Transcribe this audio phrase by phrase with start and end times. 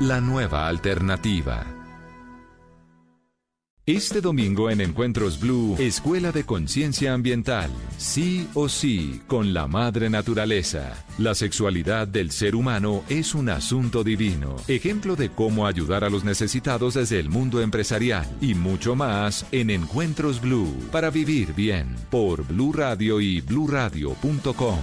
[0.00, 1.64] La nueva alternativa.
[3.86, 7.70] Este domingo en Encuentros Blue, Escuela de Conciencia Ambiental.
[7.96, 11.02] Sí o sí, con la madre naturaleza.
[11.16, 14.56] La sexualidad del ser humano es un asunto divino.
[14.68, 18.26] Ejemplo de cómo ayudar a los necesitados desde el mundo empresarial.
[18.42, 20.76] Y mucho más en Encuentros Blue.
[20.92, 21.96] Para vivir bien.
[22.10, 24.78] Por Blue Radio y bluradio.com.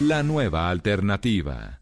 [0.00, 1.81] La nueva alternativa.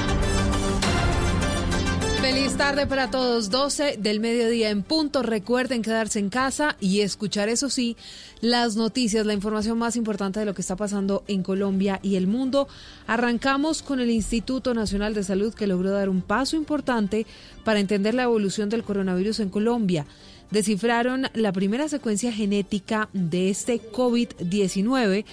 [2.21, 5.23] Feliz tarde para todos, 12 del mediodía en punto.
[5.23, 7.97] Recuerden quedarse en casa y escuchar, eso sí,
[8.41, 12.27] las noticias, la información más importante de lo que está pasando en Colombia y el
[12.27, 12.67] mundo.
[13.07, 17.25] Arrancamos con el Instituto Nacional de Salud que logró dar un paso importante
[17.63, 20.05] para entender la evolución del coronavirus en Colombia
[20.51, 25.23] descifraron la primera secuencia genética de este COVID-19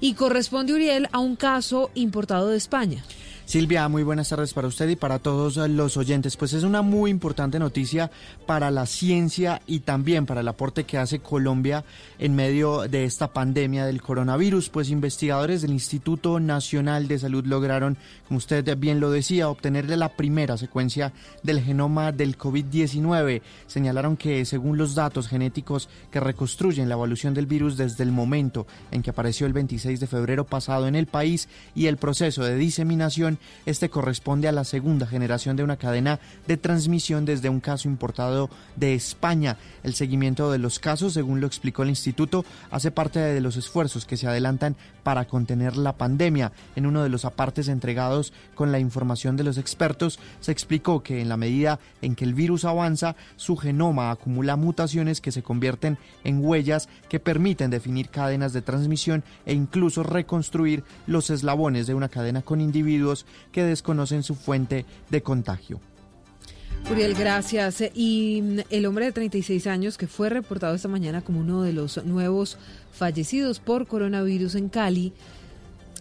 [0.00, 3.04] y corresponde, Uriel, a un caso importado de España.
[3.50, 6.36] Silvia, muy buenas tardes para usted y para todos los oyentes.
[6.36, 8.08] Pues es una muy importante noticia
[8.46, 11.84] para la ciencia y también para el aporte que hace Colombia
[12.20, 14.68] en medio de esta pandemia del coronavirus.
[14.68, 17.96] Pues investigadores del Instituto Nacional de Salud lograron,
[18.28, 21.12] como usted bien lo decía, obtener la primera secuencia
[21.42, 23.42] del genoma del COVID-19.
[23.66, 28.68] Señalaron que según los datos genéticos que reconstruyen la evolución del virus desde el momento
[28.92, 32.54] en que apareció el 26 de febrero pasado en el país y el proceso de
[32.54, 37.88] diseminación, este corresponde a la segunda generación de una cadena de transmisión desde un caso
[37.88, 39.56] importado de España.
[39.82, 44.04] El seguimiento de los casos, según lo explicó el instituto, hace parte de los esfuerzos
[44.04, 46.52] que se adelantan para contener la pandemia.
[46.76, 51.20] En uno de los apartes entregados con la información de los expertos, se explicó que
[51.20, 55.98] en la medida en que el virus avanza, su genoma acumula mutaciones que se convierten
[56.24, 62.08] en huellas que permiten definir cadenas de transmisión e incluso reconstruir los eslabones de una
[62.08, 65.80] cadena con individuos que desconocen su fuente de contagio.
[66.88, 67.82] Uriel, gracias.
[67.94, 71.72] Y mm, el hombre de 36 años que fue reportado esta mañana como uno de
[71.72, 72.58] los nuevos
[72.92, 75.12] fallecidos por coronavirus en Cali,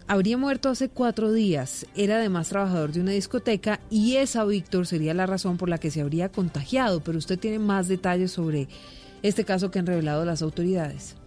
[0.07, 1.85] habría muerto hace cuatro días.
[1.95, 5.91] Era además trabajador de una discoteca y esa, Víctor, sería la razón por la que
[5.91, 7.01] se habría contagiado.
[7.01, 8.67] Pero usted tiene más detalles sobre
[9.21, 11.18] este caso que han revelado las autoridades.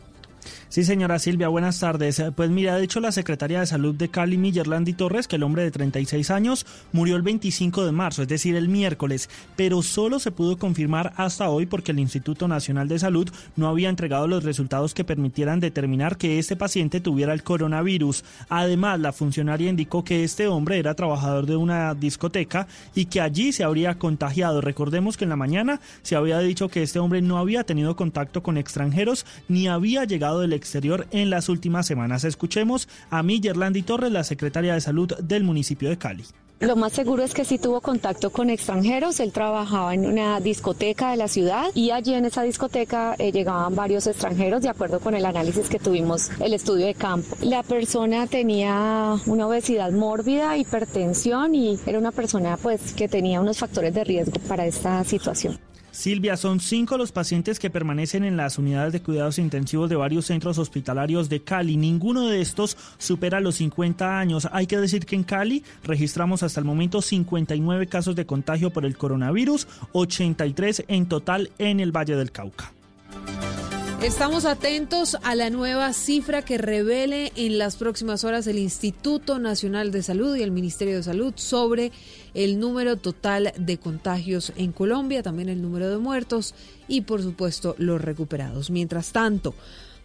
[0.68, 2.22] Sí, señora Silvia, buenas tardes.
[2.34, 5.62] Pues mira, de hecho la secretaria de Salud de Cali, Millerlandi Torres, que el hombre
[5.64, 10.30] de 36 años murió el 25 de marzo, es decir, el miércoles, pero solo se
[10.30, 14.94] pudo confirmar hasta hoy porque el Instituto Nacional de Salud no había entregado los resultados
[14.94, 18.24] que permitieran determinar que este paciente tuviera el coronavirus.
[18.48, 23.52] Además, la funcionaria indicó que este hombre era trabajador de una discoteca y que allí
[23.52, 24.60] se habría contagiado.
[24.60, 28.42] Recordemos que en la mañana se había dicho que este hombre no había tenido contacto
[28.42, 32.24] con extranjeros ni había llegado del exterior en las últimas semanas.
[32.24, 36.24] Escuchemos a Millerlandi Torres, la secretaria de Salud del municipio de Cali.
[36.62, 39.18] Lo más seguro es que sí tuvo contacto con extranjeros.
[39.18, 43.74] Él trabajaba en una discoteca de la ciudad y allí en esa discoteca eh, llegaban
[43.74, 47.36] varios extranjeros de acuerdo con el análisis que tuvimos, el estudio de campo.
[47.40, 53.58] La persona tenía una obesidad mórbida, hipertensión y era una persona pues que tenía unos
[53.58, 55.58] factores de riesgo para esta situación.
[55.92, 60.24] Silvia, son cinco los pacientes que permanecen en las unidades de cuidados intensivos de varios
[60.24, 61.76] centros hospitalarios de Cali.
[61.76, 64.48] Ninguno de estos supera los 50 años.
[64.52, 68.86] Hay que decir que en Cali registramos hasta el momento 59 casos de contagio por
[68.86, 72.72] el coronavirus, 83 en total en el Valle del Cauca.
[74.02, 79.92] Estamos atentos a la nueva cifra que revele en las próximas horas el Instituto Nacional
[79.92, 81.92] de Salud y el Ministerio de Salud sobre
[82.34, 86.52] el número total de contagios en Colombia, también el número de muertos
[86.88, 88.70] y por supuesto los recuperados.
[88.70, 89.54] Mientras tanto,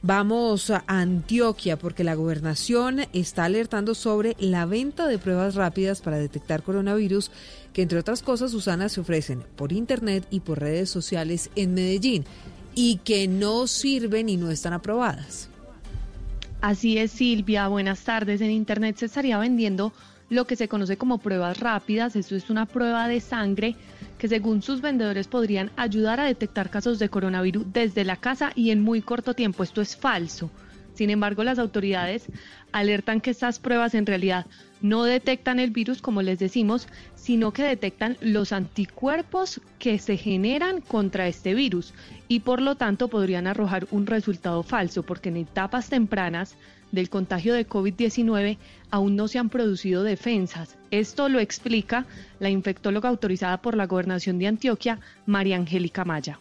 [0.03, 6.19] Vamos a Antioquia porque la gobernación está alertando sobre la venta de pruebas rápidas para
[6.19, 7.31] detectar coronavirus
[7.73, 12.25] que entre otras cosas, Susana, se ofrecen por internet y por redes sociales en Medellín
[12.79, 15.49] y que no sirven y no están aprobadas.
[16.61, 17.67] Así es, Silvia.
[17.69, 18.39] Buenas tardes.
[18.39, 19.93] En Internet se estaría vendiendo
[20.29, 22.15] lo que se conoce como pruebas rápidas.
[22.15, 23.75] Esto es una prueba de sangre
[24.19, 28.69] que según sus vendedores podrían ayudar a detectar casos de coronavirus desde la casa y
[28.69, 29.63] en muy corto tiempo.
[29.63, 30.51] Esto es falso.
[30.97, 32.25] Sin embargo, las autoridades
[32.71, 34.47] alertan que estas pruebas en realidad
[34.81, 40.81] no detectan el virus, como les decimos, sino que detectan los anticuerpos que se generan
[40.81, 41.93] contra este virus
[42.27, 46.55] y por lo tanto podrían arrojar un resultado falso, porque en etapas tempranas
[46.91, 48.57] del contagio de COVID-19
[48.89, 50.77] aún no se han producido defensas.
[50.89, 52.07] Esto lo explica
[52.39, 56.39] la infectóloga autorizada por la gobernación de Antioquia, María Angélica Maya.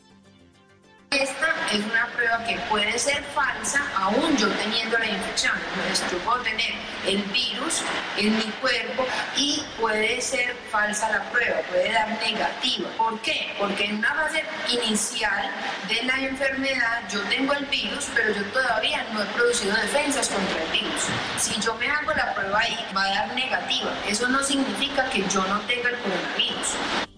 [1.11, 5.55] Esta es una prueba que puede ser falsa aún yo teniendo la infección.
[5.77, 6.75] Entonces yo puedo tener
[7.07, 7.83] el virus
[8.17, 9.07] en mi cuerpo
[9.37, 12.89] y puede ser falsa la prueba, puede dar negativa.
[12.99, 13.55] ¿Por qué?
[13.59, 15.51] Porque en una fase inicial
[15.89, 20.63] de la enfermedad yo tengo el virus, pero yo todavía no he producido defensas contra
[20.63, 21.03] el virus.
[21.39, 23.93] Si yo me hago la prueba ahí, va a dar negativa.
[24.09, 27.16] Eso no significa que yo no tenga el coronavirus.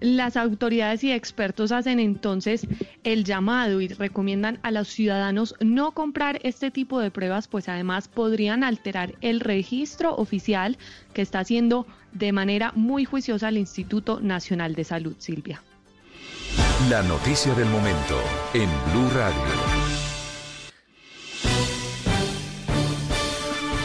[0.00, 2.66] Las autoridades y expertos hacen entonces
[3.02, 8.08] el llamado y recomiendan a los ciudadanos no comprar este tipo de pruebas, pues además
[8.08, 10.76] podrían alterar el registro oficial
[11.14, 15.62] que está haciendo de manera muy juiciosa el Instituto Nacional de Salud, Silvia.
[16.90, 18.20] La noticia del momento
[18.54, 19.42] en Blue Radio.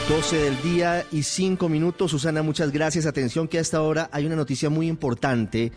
[0.10, 2.12] 12 del día y 5 minutos.
[2.12, 3.06] Susana, muchas gracias.
[3.06, 5.72] Atención que a esta hora hay una noticia muy importante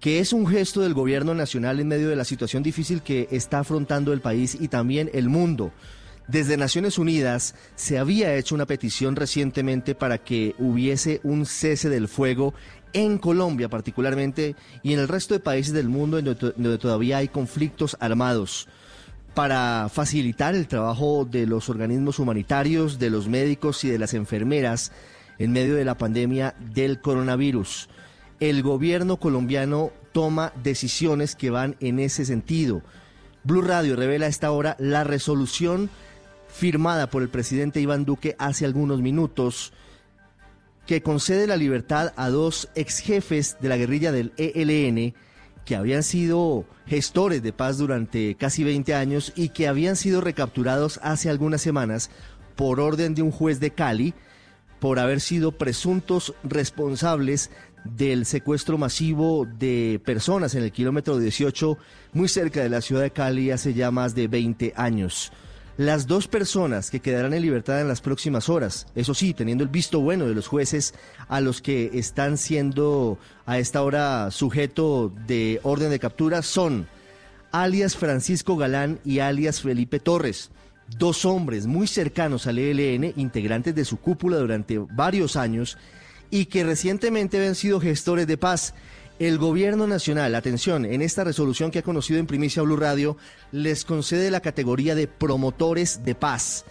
[0.00, 3.60] que es un gesto del gobierno nacional en medio de la situación difícil que está
[3.60, 5.72] afrontando el país y también el mundo.
[6.28, 12.08] Desde Naciones Unidas se había hecho una petición recientemente para que hubiese un cese del
[12.08, 12.52] fuego
[12.92, 17.96] en Colombia particularmente y en el resto de países del mundo donde, todavía hay conflictos
[18.00, 18.66] armados
[19.34, 24.92] para facilitar el trabajo de los organismos humanitarios, de los médicos y de las enfermeras
[25.38, 27.88] en medio de la pandemia del coronavirus
[28.40, 32.82] el gobierno colombiano toma decisiones que van en ese sentido.
[33.44, 35.90] Blue Radio revela a esta hora la resolución
[36.48, 39.72] firmada por el presidente Iván Duque hace algunos minutos
[40.86, 45.14] que concede la libertad a dos ex jefes de la guerrilla del ELN
[45.64, 51.00] que habían sido gestores de paz durante casi 20 años y que habían sido recapturados
[51.02, 52.08] hace algunas semanas
[52.54, 54.14] por orden de un juez de Cali
[54.78, 57.50] por haber sido presuntos responsables
[57.86, 61.78] del secuestro masivo de personas en el kilómetro 18,
[62.12, 65.32] muy cerca de la ciudad de Cali, hace ya más de 20 años.
[65.76, 69.70] Las dos personas que quedarán en libertad en las próximas horas, eso sí, teniendo el
[69.70, 70.94] visto bueno de los jueces
[71.28, 76.86] a los que están siendo a esta hora sujeto de orden de captura, son
[77.52, 80.50] alias Francisco Galán y alias Felipe Torres
[80.98, 85.76] dos hombres muy cercanos al ELN, integrantes de su cúpula durante varios años
[86.30, 88.74] y que recientemente habían sido gestores de paz.
[89.18, 93.16] El gobierno nacional, atención, en esta resolución que ha conocido en primicia Blue Radio,
[93.50, 96.66] les concede la categoría de promotores de paz.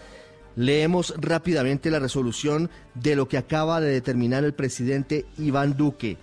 [0.56, 6.18] Leemos rápidamente la resolución de lo que acaba de determinar el presidente Iván Duque.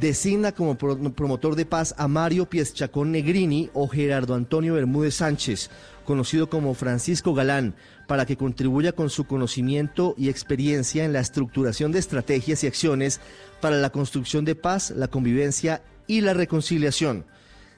[0.00, 5.70] Designa como promotor de paz a Mario Pieschacón Negrini o Gerardo Antonio Bermúdez Sánchez,
[6.04, 7.76] conocido como Francisco Galán,
[8.08, 13.20] para que contribuya con su conocimiento y experiencia en la estructuración de estrategias y acciones
[13.60, 17.24] para la construcción de paz, la convivencia y la reconciliación.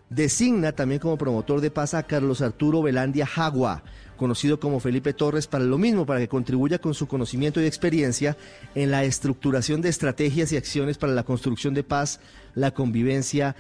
[0.09, 3.83] Designa también como promotor de paz a Carlos Arturo Velandia Jagua,
[4.17, 8.37] conocido como Felipe Torres, para lo mismo, para que contribuya con su conocimiento y experiencia
[8.75, 12.21] en la estructuración de estrategias y acciones para la construcción de paz,
[12.55, 13.57] la convivencia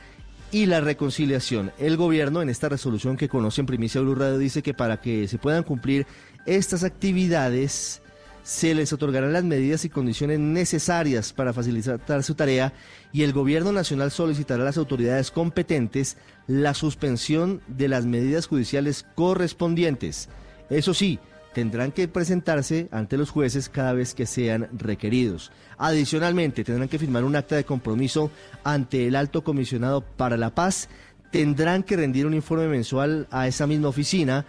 [0.50, 1.72] y la reconciliación.
[1.78, 5.28] El gobierno en esta resolución que conoce en Primicia Blue Radio dice que para que
[5.28, 6.06] se puedan cumplir
[6.46, 8.00] estas actividades
[8.46, 12.72] se les otorgarán las medidas y condiciones necesarias para facilitar su tarea
[13.12, 16.16] y el gobierno nacional solicitará a las autoridades competentes
[16.46, 20.28] la suspensión de las medidas judiciales correspondientes.
[20.70, 21.18] Eso sí,
[21.54, 25.50] tendrán que presentarse ante los jueces cada vez que sean requeridos.
[25.78, 28.30] Adicionalmente, tendrán que firmar un acta de compromiso
[28.62, 30.88] ante el alto comisionado para la paz,
[31.30, 34.44] tendrán que rendir un informe mensual a esa misma oficina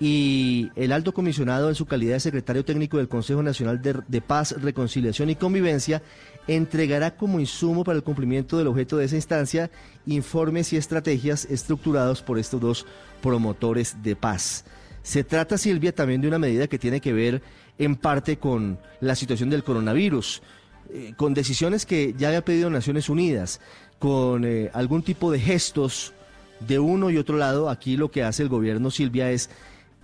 [0.00, 4.54] y el alto comisionado en su calidad de secretario técnico del Consejo Nacional de, Paz,
[4.60, 6.02] Reconciliación y Convivencia
[6.46, 9.70] entregará como insumo para el cumplimiento del objeto de esa instancia
[10.06, 12.86] informes y estrategias estructurados por estos dos
[13.20, 14.64] promotores de paz.
[15.02, 17.42] Se trata, Silvia, también de una medida que tiene que ver
[17.78, 20.42] en parte con la situación del coronavirus,
[20.92, 23.60] eh, con decisiones que ya había pedido Naciones Unidas,
[23.98, 26.12] con eh, algún tipo de gestos
[26.60, 27.70] de uno y otro lado.
[27.70, 29.50] Aquí lo que hace el gobierno, Silvia, es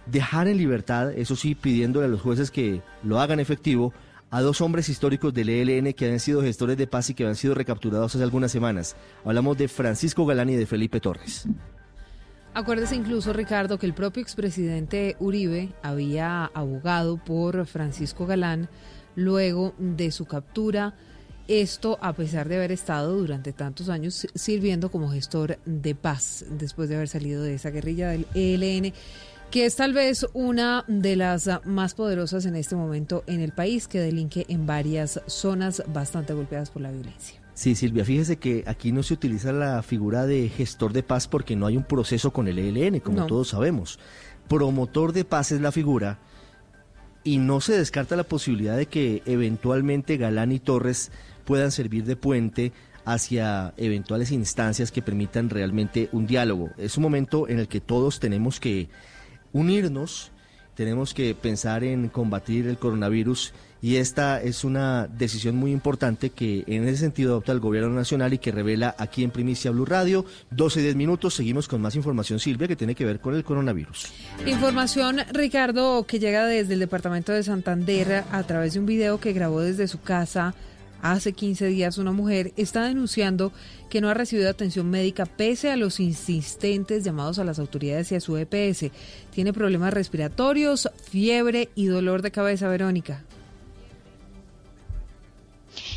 [0.06, 3.92] dejar en libertad, eso sí, pidiéndole a los jueces que lo hagan efectivo,
[4.30, 7.36] a dos hombres históricos del ELN que han sido gestores de paz y que han
[7.36, 8.96] sido recapturados hace algunas semanas.
[9.24, 11.46] Hablamos de Francisco Galán y de Felipe Torres.
[12.56, 18.70] Acuérdese incluso, Ricardo, que el propio expresidente Uribe había abogado por Francisco Galán
[19.14, 20.94] luego de su captura.
[21.48, 26.88] Esto a pesar de haber estado durante tantos años sirviendo como gestor de paz después
[26.88, 28.94] de haber salido de esa guerrilla del ELN,
[29.50, 33.86] que es tal vez una de las más poderosas en este momento en el país,
[33.86, 37.45] que delinque en varias zonas bastante golpeadas por la violencia.
[37.56, 41.56] Sí, Silvia, fíjese que aquí no se utiliza la figura de gestor de paz porque
[41.56, 43.98] no hay un proceso con el ELN, como todos sabemos.
[44.46, 46.18] Promotor de paz es la figura
[47.24, 51.10] y no se descarta la posibilidad de que eventualmente Galán y Torres
[51.46, 52.72] puedan servir de puente
[53.06, 56.72] hacia eventuales instancias que permitan realmente un diálogo.
[56.76, 58.90] Es un momento en el que todos tenemos que
[59.54, 60.30] unirnos,
[60.74, 66.64] tenemos que pensar en combatir el coronavirus y esta es una decisión muy importante que
[66.66, 70.24] en ese sentido adopta el gobierno nacional y que revela aquí en Primicia Blue Radio.
[70.50, 73.44] 12 y 10 minutos, seguimos con más información, Silvia, que tiene que ver con el
[73.44, 74.12] coronavirus.
[74.46, 79.32] Información, Ricardo, que llega desde el departamento de Santander a través de un video que
[79.32, 80.54] grabó desde su casa
[81.02, 83.52] hace 15 días una mujer está denunciando
[83.90, 88.16] que no ha recibido atención médica pese a los insistentes llamados a las autoridades y
[88.16, 88.90] a su EPS.
[89.30, 93.22] Tiene problemas respiratorios, fiebre y dolor de cabeza, Verónica.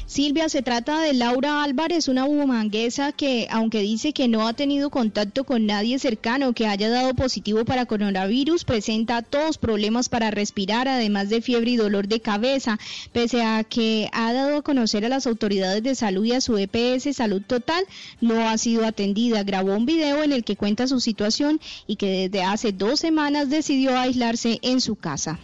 [0.09, 4.89] Silvia, se trata de Laura Álvarez, una bumanguesa que, aunque dice que no ha tenido
[4.89, 10.87] contacto con nadie cercano que haya dado positivo para coronavirus, presenta todos problemas para respirar,
[10.87, 12.79] además de fiebre y dolor de cabeza,
[13.11, 16.57] pese a que ha dado a conocer a las autoridades de salud y a su
[16.57, 17.85] EPS Salud Total,
[18.19, 19.43] no ha sido atendida.
[19.43, 23.51] Grabó un video en el que cuenta su situación y que desde hace dos semanas
[23.51, 25.37] decidió aislarse en su casa.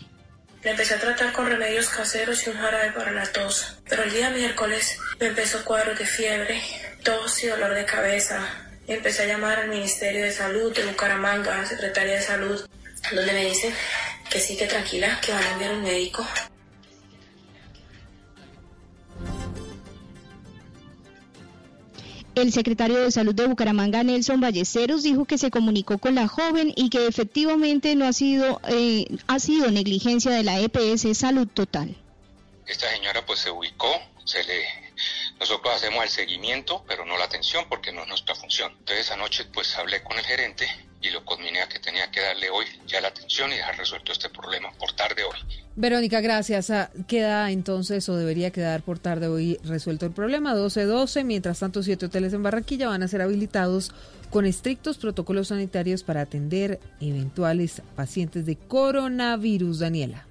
[0.66, 3.78] Le empecé a tratar con remedios caseros y un jarabe para la tos.
[3.88, 6.60] Pero el día miércoles me empezó cuadros de fiebre,
[7.04, 8.40] tos y dolor de cabeza.
[8.88, 12.68] Empecé a llamar al Ministerio de Salud de Bucaramanga, Secretaría de Salud,
[13.14, 13.76] donde me dicen
[14.28, 16.28] que sí, que tranquila, que van a enviar un médico.
[22.36, 26.74] El secretario de Salud de Bucaramanga, Nelson Ballesteros, dijo que se comunicó con la joven
[26.76, 31.96] y que efectivamente no ha sido, eh, ha sido negligencia de la EPS Salud Total.
[32.68, 33.90] Esta señora pues se ubicó,
[34.26, 34.85] se le
[35.40, 38.72] nosotros hacemos el seguimiento, pero no la atención porque no es nuestra función.
[38.80, 40.68] Entonces anoche pues hablé con el gerente
[41.02, 44.12] y lo conminé a que tenía que darle hoy ya la atención y dejar resuelto
[44.12, 45.38] este problema por tarde hoy.
[45.76, 46.70] Verónica, gracias.
[46.70, 50.56] Ah, queda entonces o debería quedar por tarde hoy resuelto el problema.
[50.56, 53.92] 12-12, mientras tanto siete hoteles en Barranquilla van a ser habilitados
[54.32, 59.80] con estrictos protocolos sanitarios para atender eventuales pacientes de coronavirus.
[59.80, 60.26] Daniela.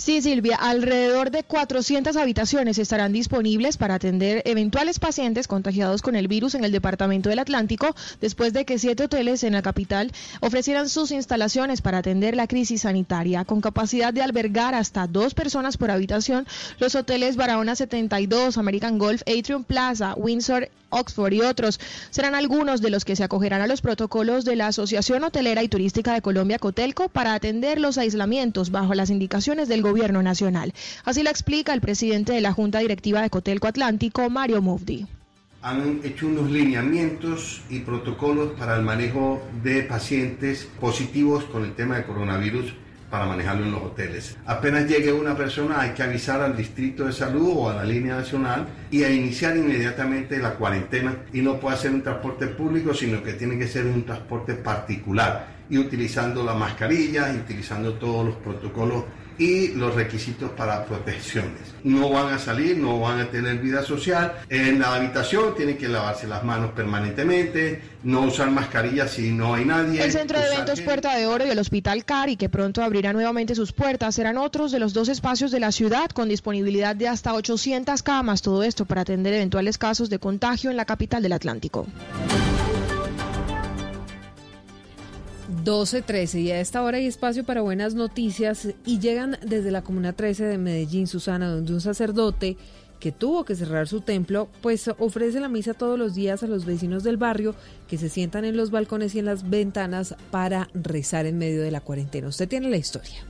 [0.00, 6.26] Sí, Silvia, alrededor de 400 habitaciones estarán disponibles para atender eventuales pacientes contagiados con el
[6.26, 10.88] virus en el departamento del Atlántico, después de que siete hoteles en la capital ofrecieran
[10.88, 13.44] sus instalaciones para atender la crisis sanitaria.
[13.44, 16.46] Con capacidad de albergar hasta dos personas por habitación,
[16.78, 21.78] los hoteles Barahona 72, American Golf, Atrium Plaza, Windsor, Oxford y otros
[22.10, 25.68] serán algunos de los que se acogerán a los protocolos de la Asociación Hotelera y
[25.68, 29.89] Turística de Colombia, Cotelco, para atender los aislamientos bajo las indicaciones del gobierno
[30.22, 30.72] nacional.
[31.04, 35.06] Así lo explica el presidente de la Junta Directiva de Cotelco Atlántico, Mario Mufdi.
[35.62, 41.96] Han hecho unos lineamientos y protocolos para el manejo de pacientes positivos con el tema
[41.96, 42.72] de coronavirus
[43.10, 44.36] para manejarlo en los hoteles.
[44.46, 48.16] Apenas llegue una persona hay que avisar al distrito de salud o a la línea
[48.16, 53.22] nacional y a iniciar inmediatamente la cuarentena y no puede ser un transporte público sino
[53.22, 58.36] que tiene que ser un transporte particular y utilizando la mascarilla y utilizando todos los
[58.36, 59.04] protocolos
[59.40, 61.62] y los requisitos para protecciones.
[61.82, 64.34] No van a salir, no van a tener vida social.
[64.50, 69.64] En la habitación tienen que lavarse las manos permanentemente, no usar mascarilla si no hay
[69.64, 70.04] nadie.
[70.04, 73.54] El Centro de Eventos Puerta de Oro y el Hospital Cari, que pronto abrirá nuevamente
[73.54, 77.32] sus puertas, serán otros de los dos espacios de la ciudad con disponibilidad de hasta
[77.32, 78.42] 800 camas.
[78.42, 81.86] Todo esto para atender eventuales casos de contagio en la capital del Atlántico.
[85.64, 90.14] 12.13 y a esta hora hay espacio para buenas noticias y llegan desde la Comuna
[90.14, 92.56] 13 de Medellín, Susana, donde un sacerdote
[92.98, 96.64] que tuvo que cerrar su templo, pues ofrece la misa todos los días a los
[96.64, 97.54] vecinos del barrio
[97.88, 101.70] que se sientan en los balcones y en las ventanas para rezar en medio de
[101.70, 102.28] la cuarentena.
[102.28, 103.24] Usted tiene la historia.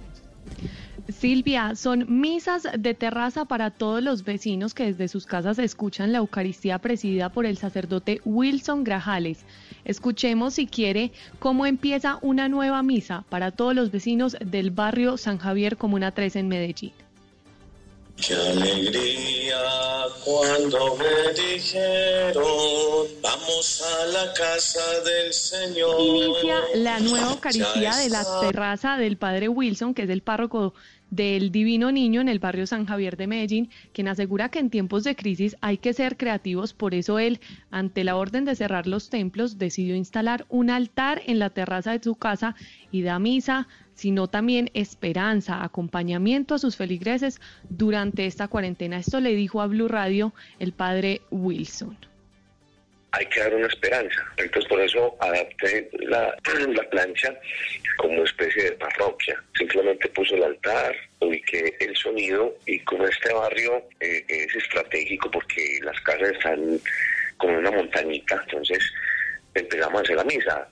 [1.09, 6.19] Silvia, son misas de terraza para todos los vecinos que desde sus casas escuchan la
[6.19, 9.45] Eucaristía presidida por el sacerdote Wilson Grajales.
[9.85, 15.39] Escuchemos, si quiere, cómo empieza una nueva misa para todos los vecinos del barrio San
[15.39, 16.93] Javier, Comuna 3 en Medellín.
[18.17, 19.57] Qué alegría
[20.25, 22.45] cuando me dijeron,
[23.23, 26.01] vamos a la casa del Señor.
[26.01, 30.75] Inicia la nueva Eucaristía de la terraza del Padre Wilson, que es el párroco
[31.11, 35.05] del Divino Niño en el barrio San Javier de Medellín, quien asegura que en tiempos
[35.05, 37.41] de crisis hay que ser creativos, por eso él,
[37.71, 42.03] ante la orden de cerrar los templos, decidió instalar un altar en la terraza de
[42.03, 42.55] su casa
[42.91, 48.99] y da misa, sino también esperanza, acompañamiento a sus feligreses durante esta cuarentena.
[48.99, 52.10] Esto le dijo a Blue Radio el padre Wilson
[53.13, 54.25] hay que dar una esperanza.
[54.37, 56.35] Entonces por eso adapté la,
[56.69, 57.35] la plancha
[57.97, 59.43] como especie de parroquia.
[59.57, 65.79] Simplemente puso el altar, ubiqué el sonido y como este barrio eh, es estratégico porque
[65.83, 66.81] las casas están
[67.37, 68.93] como una montañita, entonces
[69.55, 70.69] empezamos a hacer la misa.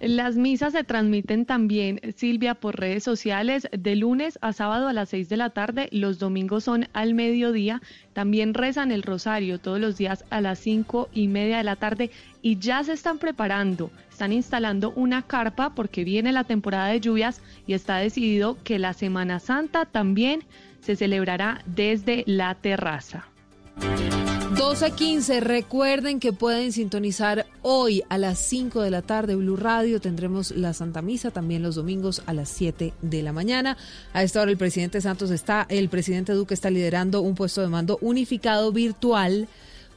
[0.00, 5.08] Las misas se transmiten también, Silvia, por redes sociales de lunes a sábado a las
[5.08, 5.88] 6 de la tarde.
[5.90, 7.82] Los domingos son al mediodía.
[8.12, 12.12] También rezan el rosario todos los días a las cinco y media de la tarde
[12.42, 13.90] y ya se están preparando.
[14.08, 18.92] Están instalando una carpa porque viene la temporada de lluvias y está decidido que la
[18.92, 20.44] Semana Santa también
[20.80, 23.26] se celebrará desde la terraza.
[24.58, 30.50] 12.15, recuerden que pueden sintonizar hoy a las 5 de la tarde Blue Radio, tendremos
[30.50, 33.76] la Santa Misa también los domingos a las 7 de la mañana.
[34.12, 37.68] A esta hora el presidente Santos está, el presidente Duque está liderando un puesto de
[37.68, 39.46] mando unificado virtual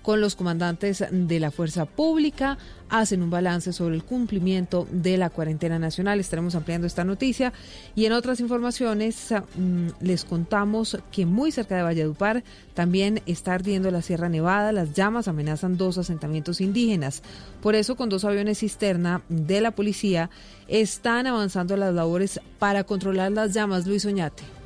[0.01, 2.58] con los comandantes de la fuerza pública,
[2.89, 6.20] hacen un balance sobre el cumplimiento de la cuarentena nacional.
[6.20, 7.53] Estaremos ampliando esta noticia
[7.96, 12.43] y en otras informaciones mm, les contamos que muy cerca de Valledupar
[12.74, 14.72] también está ardiendo la Sierra Nevada.
[14.72, 17.24] Las llamas amenazan dos asentamientos indígenas.
[17.62, 20.29] Por eso, con dos aviones cisterna de la policía,
[20.67, 23.88] están avanzando las labores para controlar las llamas.
[23.88, 24.60] Luis Oñate.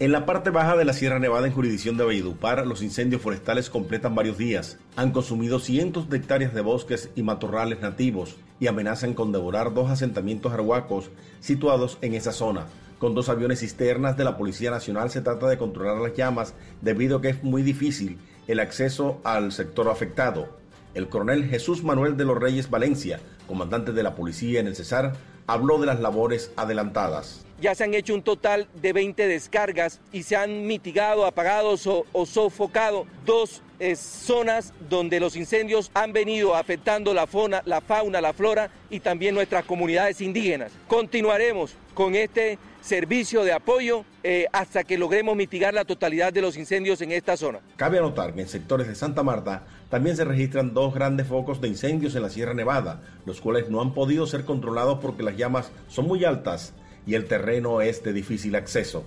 [0.00, 3.68] En la parte baja de la Sierra Nevada en jurisdicción de Valledupar, los incendios forestales
[3.68, 4.78] completan varios días.
[4.96, 9.90] Han consumido cientos de hectáreas de bosques y matorrales nativos y amenazan con devorar dos
[9.90, 12.64] asentamientos arhuacos situados en esa zona.
[12.98, 17.18] Con dos aviones cisternas de la Policía Nacional se trata de controlar las llamas debido
[17.18, 18.16] a que es muy difícil
[18.48, 20.48] el acceso al sector afectado.
[20.94, 25.12] El coronel Jesús Manuel de los Reyes Valencia, comandante de la policía en el Cesar,
[25.46, 30.22] habló de las labores adelantadas ya se han hecho un total de 20 descargas y
[30.22, 31.76] se han mitigado, apagado
[32.12, 38.20] o, sofocado dos eh, zonas donde los incendios han venido afectando la fauna, la fauna,
[38.20, 40.72] la flora y también nuestras comunidades indígenas.
[40.88, 46.56] Continuaremos con este servicio de apoyo eh, hasta que logremos mitigar la totalidad de los
[46.56, 47.60] incendios en esta zona.
[47.76, 51.68] Cabe anotar que en sectores de Santa Marta también se registran dos grandes focos de
[51.68, 55.70] incendios en la Sierra Nevada, los cuales no han podido ser controlados porque las llamas
[55.88, 56.74] son muy altas
[57.06, 59.04] y el terreno es de difícil acceso.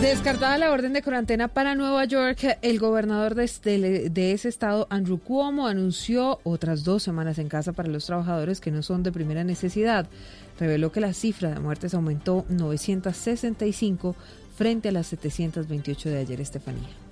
[0.00, 4.86] Descartada la orden de cuarentena para Nueva York, el gobernador de, este, de, ese estado,
[4.90, 9.12] Andrew Cuomo, anunció otras dos semanas en casa para los trabajadores que no son de
[9.12, 10.06] primera necesidad.
[10.58, 14.14] Reveló que la cifra de muertes aumentó 965
[14.56, 17.03] frente a las 728 de ayer, Estefanía.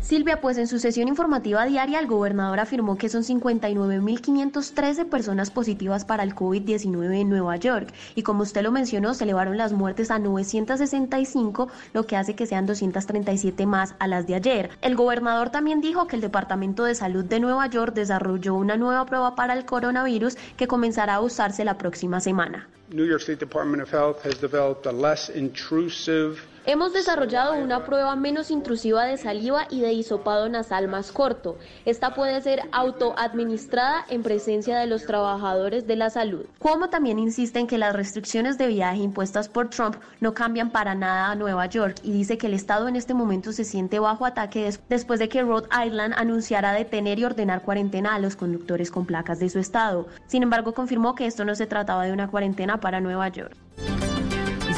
[0.00, 6.06] Silvia, pues en su sesión informativa diaria el gobernador afirmó que son 59.513 personas positivas
[6.06, 10.10] para el COVID-19 en Nueva York y como usted lo mencionó, se elevaron las muertes
[10.10, 14.70] a 965, lo que hace que sean 237 más a las de ayer.
[14.80, 19.04] El gobernador también dijo que el Departamento de Salud de Nueva York desarrolló una nueva
[19.06, 22.68] prueba para el coronavirus que comenzará a usarse la próxima semana.
[22.88, 28.14] New York State Department of Health has developed a less intrusive Hemos desarrollado una prueba
[28.16, 31.56] menos intrusiva de saliva y de hisopado nasal más corto.
[31.86, 36.44] Esta puede ser autoadministrada en presencia de los trabajadores de la salud.
[36.58, 40.94] Como también insiste en que las restricciones de viaje impuestas por Trump no cambian para
[40.94, 44.26] nada a Nueva York y dice que el Estado en este momento se siente bajo
[44.26, 49.06] ataque después de que Rhode Island anunciara detener y ordenar cuarentena a los conductores con
[49.06, 50.08] placas de su estado.
[50.26, 53.56] Sin embargo, confirmó que esto no se trataba de una cuarentena para Nueva York.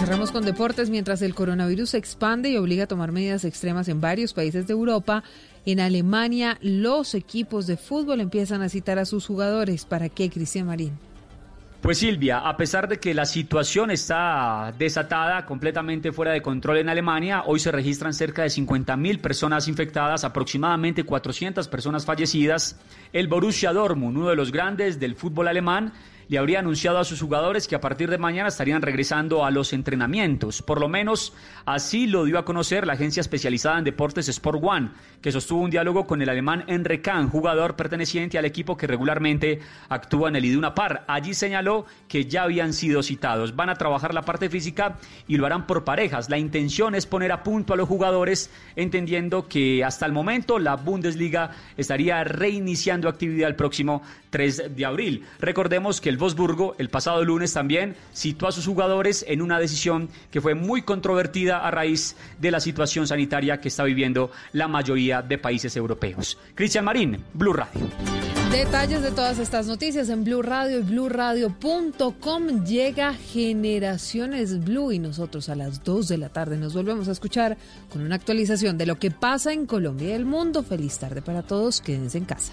[0.02, 0.90] Cerramos con deportes.
[0.90, 4.72] Mientras el coronavirus se expande y obliga a tomar medidas extremas en varios países de
[4.72, 5.22] Europa,
[5.64, 9.84] en Alemania los equipos de fútbol empiezan a citar a sus jugadores.
[9.84, 10.98] ¿Para qué, Cristian Marín?
[11.82, 16.88] Pues Silvia, a pesar de que la situación está desatada, completamente fuera de control en
[16.88, 22.76] Alemania, hoy se registran cerca de 50 mil personas infectadas, aproximadamente 400 personas fallecidas.
[23.12, 25.92] El Borussia Dortmund, uno de los grandes del fútbol alemán,
[26.28, 29.72] le habría anunciado a sus jugadores que a partir de mañana estarían regresando a los
[29.72, 30.62] entrenamientos.
[30.62, 31.32] Por lo menos
[31.66, 35.70] así lo dio a conocer la agencia especializada en deportes Sport One, que sostuvo un
[35.70, 40.44] diálogo con el alemán Enre Kahn, jugador perteneciente al equipo que regularmente actúa en el
[40.44, 41.04] Iduna Par.
[41.06, 43.56] Allí señaló que ya habían sido citados.
[43.56, 46.30] Van a trabajar la parte física y lo harán por parejas.
[46.30, 50.76] La intención es poner a punto a los jugadores, entendiendo que hasta el momento la
[50.76, 55.24] Bundesliga estaría reiniciando actividad el próximo 3 de abril.
[55.38, 60.10] Recordemos que el Wolfsburgo el pasado lunes también citó a sus jugadores en una decisión
[60.30, 65.22] que fue muy controvertida a raíz de la situación sanitaria que está viviendo la mayoría
[65.22, 66.38] de países europeos.
[66.54, 67.80] Cristian Marín, Blue Radio.
[68.50, 75.48] Detalles de todas estas noticias en Blue Radio y bluradio.com llega Generaciones Blue y nosotros
[75.48, 77.56] a las 2 de la tarde nos volvemos a escuchar
[77.90, 80.62] con una actualización de lo que pasa en Colombia y el mundo.
[80.62, 82.52] Feliz tarde para todos, quédense en casa.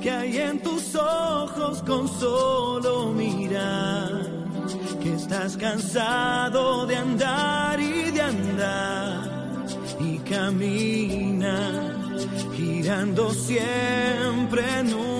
[0.00, 4.26] Que hay en tus ojos con solo mirar
[5.02, 9.66] que estás cansado de andar y de andar
[10.00, 11.94] y camina
[12.56, 15.19] girando siempre en un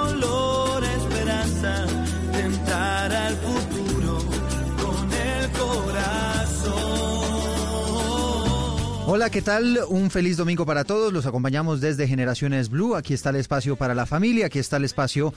[9.13, 9.77] Hola, ¿qué tal?
[9.89, 11.11] Un feliz domingo para todos.
[11.11, 12.95] Los acompañamos desde Generaciones Blue.
[12.95, 15.33] Aquí está el espacio para la familia, aquí está el espacio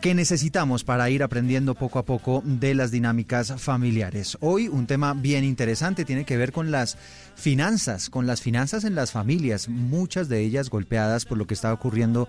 [0.00, 4.38] que necesitamos para ir aprendiendo poco a poco de las dinámicas familiares.
[4.38, 6.96] Hoy un tema bien interesante tiene que ver con las
[7.34, 11.72] finanzas, con las finanzas en las familias, muchas de ellas golpeadas por lo que está
[11.72, 12.28] ocurriendo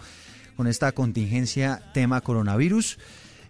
[0.57, 2.97] con esta contingencia tema coronavirus.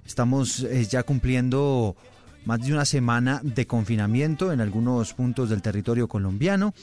[0.06, 1.96] Estamos eh, ya cumpliendo
[2.44, 6.74] más de una semana de confinamiento en algunos puntos del territorio colombiano.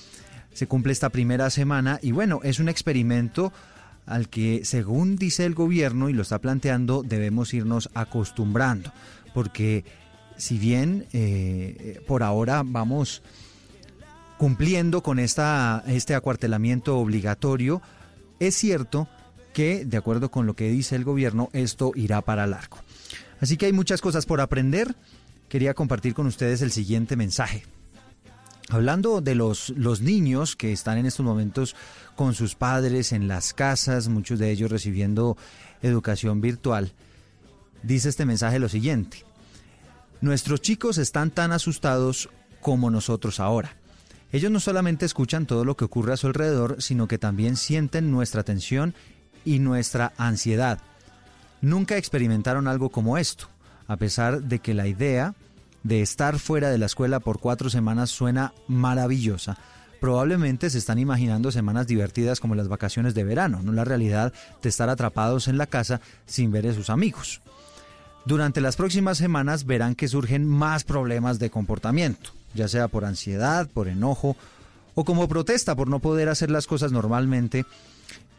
[0.52, 3.52] Se cumple esta primera semana y bueno, es un experimento
[4.06, 8.92] al que, según dice el gobierno y lo está planteando, debemos irnos acostumbrando,
[9.34, 9.84] porque
[10.36, 13.22] si bien eh, por ahora vamos
[14.38, 17.82] cumpliendo con esta, este acuartelamiento obligatorio,
[18.38, 19.06] es cierto
[19.52, 22.78] que, de acuerdo con lo que dice el gobierno, esto irá para largo.
[23.40, 24.96] Así que hay muchas cosas por aprender.
[25.48, 27.64] Quería compartir con ustedes el siguiente mensaje.
[28.70, 31.74] Hablando de los, los niños que están en estos momentos
[32.14, 35.36] con sus padres en las casas, muchos de ellos recibiendo
[35.82, 36.92] educación virtual,
[37.82, 39.24] dice este mensaje lo siguiente.
[40.20, 42.28] Nuestros chicos están tan asustados
[42.60, 43.74] como nosotros ahora.
[44.30, 48.12] Ellos no solamente escuchan todo lo que ocurre a su alrededor, sino que también sienten
[48.12, 48.94] nuestra tensión
[49.44, 50.78] y nuestra ansiedad.
[51.60, 53.48] Nunca experimentaron algo como esto,
[53.88, 55.34] a pesar de que la idea
[55.82, 59.58] de estar fuera de la escuela por cuatro semanas suena maravillosa.
[60.00, 64.68] Probablemente se están imaginando semanas divertidas como las vacaciones de verano, no la realidad de
[64.68, 67.42] estar atrapados en la casa sin ver a sus amigos.
[68.24, 73.68] Durante las próximas semanas verán que surgen más problemas de comportamiento, ya sea por ansiedad,
[73.68, 74.36] por enojo
[74.94, 77.64] o como protesta por no poder hacer las cosas normalmente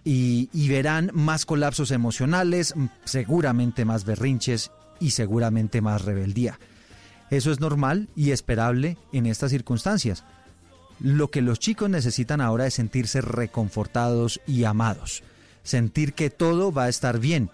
[0.03, 2.73] y, verán más colapsos emocionales,
[3.05, 6.59] seguramente más berrinches y seguramente más rebeldía.
[7.31, 10.23] Eso es normal y esperable en estas circunstancias.
[10.99, 15.23] Lo que los chicos necesitan ahora es sentirse reconfortados y amados,
[15.63, 17.49] sentir que todo va a estar bien.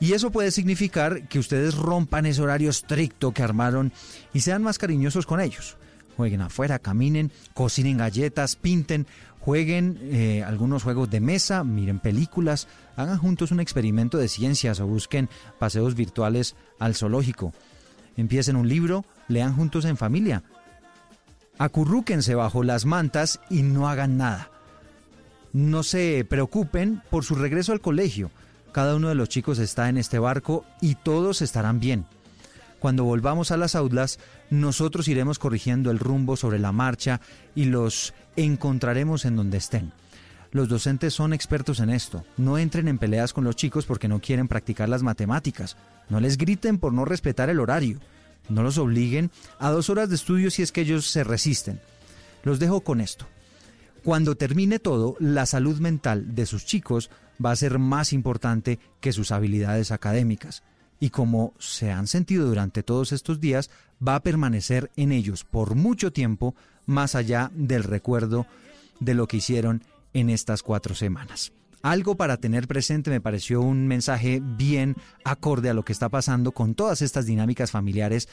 [0.00, 3.92] Y eso puede significar que ustedes rompan ese horario estricto que armaron
[4.34, 5.76] y sean más cariñosos con ellos.
[6.16, 9.06] Jueguen afuera, caminen, cocinen galletas, pinten
[9.48, 14.86] Jueguen eh, algunos juegos de mesa, miren películas, hagan juntos un experimento de ciencias o
[14.86, 17.54] busquen paseos virtuales al zoológico.
[18.18, 20.42] Empiecen un libro, lean juntos en familia.
[21.56, 24.50] Acurrúquense bajo las mantas y no hagan nada.
[25.52, 28.32] No se preocupen por su regreso al colegio.
[28.72, 32.06] Cada uno de los chicos está en este barco y todos estarán bien.
[32.80, 34.18] Cuando volvamos a las aulas,
[34.50, 37.20] nosotros iremos corrigiendo el rumbo sobre la marcha
[37.54, 39.92] y los encontraremos en donde estén.
[40.50, 42.24] Los docentes son expertos en esto.
[42.36, 45.76] No entren en peleas con los chicos porque no quieren practicar las matemáticas.
[46.08, 47.98] No les griten por no respetar el horario.
[48.48, 51.80] No los obliguen a dos horas de estudio si es que ellos se resisten.
[52.44, 53.26] Los dejo con esto.
[54.04, 57.10] Cuando termine todo, la salud mental de sus chicos
[57.44, 60.62] va a ser más importante que sus habilidades académicas
[61.00, 63.70] y como se han sentido durante todos estos días,
[64.06, 66.54] va a permanecer en ellos por mucho tiempo,
[66.86, 68.46] más allá del recuerdo
[69.00, 69.82] de lo que hicieron
[70.12, 71.52] en estas cuatro semanas.
[71.82, 76.50] Algo para tener presente me pareció un mensaje bien acorde a lo que está pasando
[76.50, 78.28] con todas estas dinámicas familiares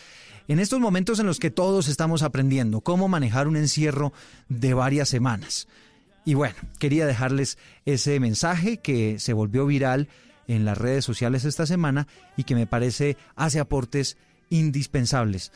[0.47, 4.13] en estos momentos en los que todos estamos aprendiendo cómo manejar un encierro
[4.49, 5.67] de varias semanas.
[6.25, 10.09] Y bueno, quería dejarles ese mensaje que se volvió viral
[10.47, 12.07] en las redes sociales esta semana
[12.37, 14.17] y que me parece hace aportes
[14.49, 15.51] indispensables.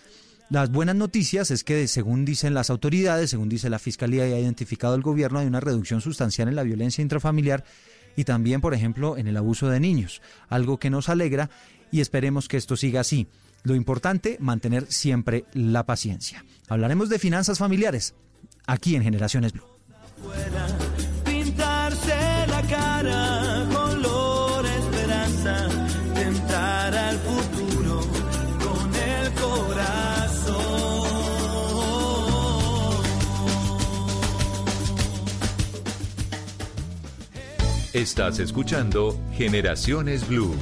[0.49, 4.39] Las buenas noticias es que, según dicen las autoridades, según dice la Fiscalía y ha
[4.39, 7.63] identificado el gobierno, hay una reducción sustancial en la violencia intrafamiliar
[8.15, 11.51] y también, por ejemplo, en el abuso de niños, algo que nos alegra
[11.91, 13.27] y esperemos que esto siga así.
[13.61, 16.43] Lo importante, mantener siempre la paciencia.
[16.67, 18.15] Hablaremos de finanzas familiares
[18.65, 19.65] aquí en Generaciones Blue.
[37.93, 40.53] Estás escuchando Generaciones Blue.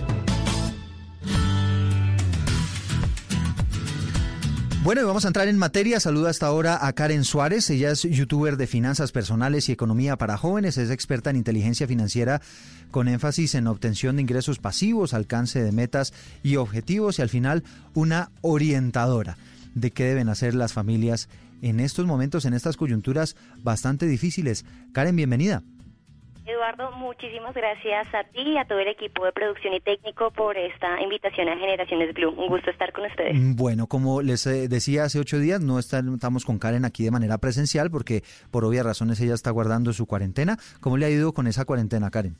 [4.81, 5.99] Bueno, y vamos a entrar en materia.
[5.99, 7.69] Saluda hasta ahora a Karen Suárez.
[7.69, 10.77] Ella es youtuber de finanzas personales y economía para jóvenes.
[10.77, 12.41] Es experta en inteligencia financiera
[12.91, 16.13] con énfasis en obtención de ingresos pasivos, alcance de metas
[16.43, 19.37] y objetivos y al final una orientadora
[19.75, 21.27] de qué deben hacer las familias
[21.61, 24.63] en estos momentos, en estas coyunturas bastante difíciles.
[24.93, 25.61] Karen, bienvenida.
[26.47, 30.57] Eduardo, muchísimas gracias a ti y a todo el equipo de producción y técnico por
[30.57, 32.29] esta invitación a Generaciones Blue.
[32.29, 33.35] Un gusto estar con ustedes.
[33.35, 37.11] Mm, bueno, como les eh, decía hace ocho días, no estamos con Karen aquí de
[37.11, 40.57] manera presencial porque por obvias razones ella está guardando su cuarentena.
[40.79, 42.35] ¿Cómo le ha ido con esa cuarentena, Karen?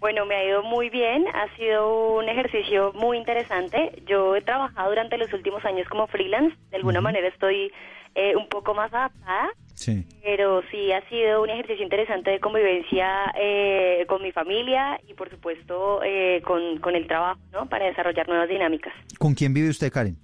[0.00, 4.00] Bueno, me ha ido muy bien, ha sido un ejercicio muy interesante.
[4.06, 7.72] Yo he trabajado durante los últimos años como freelance, de alguna manera estoy
[8.18, 10.04] eh, un poco más adaptada Sí.
[10.24, 15.30] Pero sí ha sido un ejercicio interesante de convivencia eh, con mi familia y por
[15.30, 17.68] supuesto eh, con, con, el trabajo, ¿no?
[17.68, 18.92] Para desarrollar nuevas dinámicas.
[19.20, 20.16] ¿Con quién vive usted, Karen?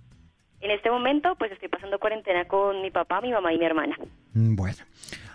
[0.65, 3.95] En este momento, pues estoy pasando cuarentena con mi papá, mi mamá y mi hermana.
[4.33, 4.79] Mm, bueno,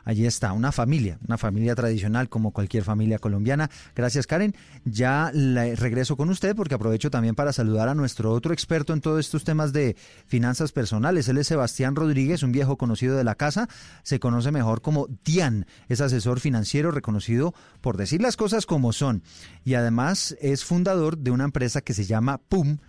[0.04, 3.70] allí está, una familia, una familia tradicional como cualquier familia colombiana.
[3.96, 4.56] Gracias, Karen.
[4.86, 9.20] Ya regreso con usted porque aprovecho también para saludar a nuestro otro experto en todos
[9.20, 11.30] estos temas de finanzas personales.
[11.30, 13.68] Él es Sebastián Rodríguez, un viejo conocido de la casa.
[14.02, 15.68] Se conoce mejor como Tian.
[15.90, 19.22] Es asesor financiero reconocido por decir las cosas como son.
[19.64, 22.80] Y además es fundador de una empresa que se llama PUM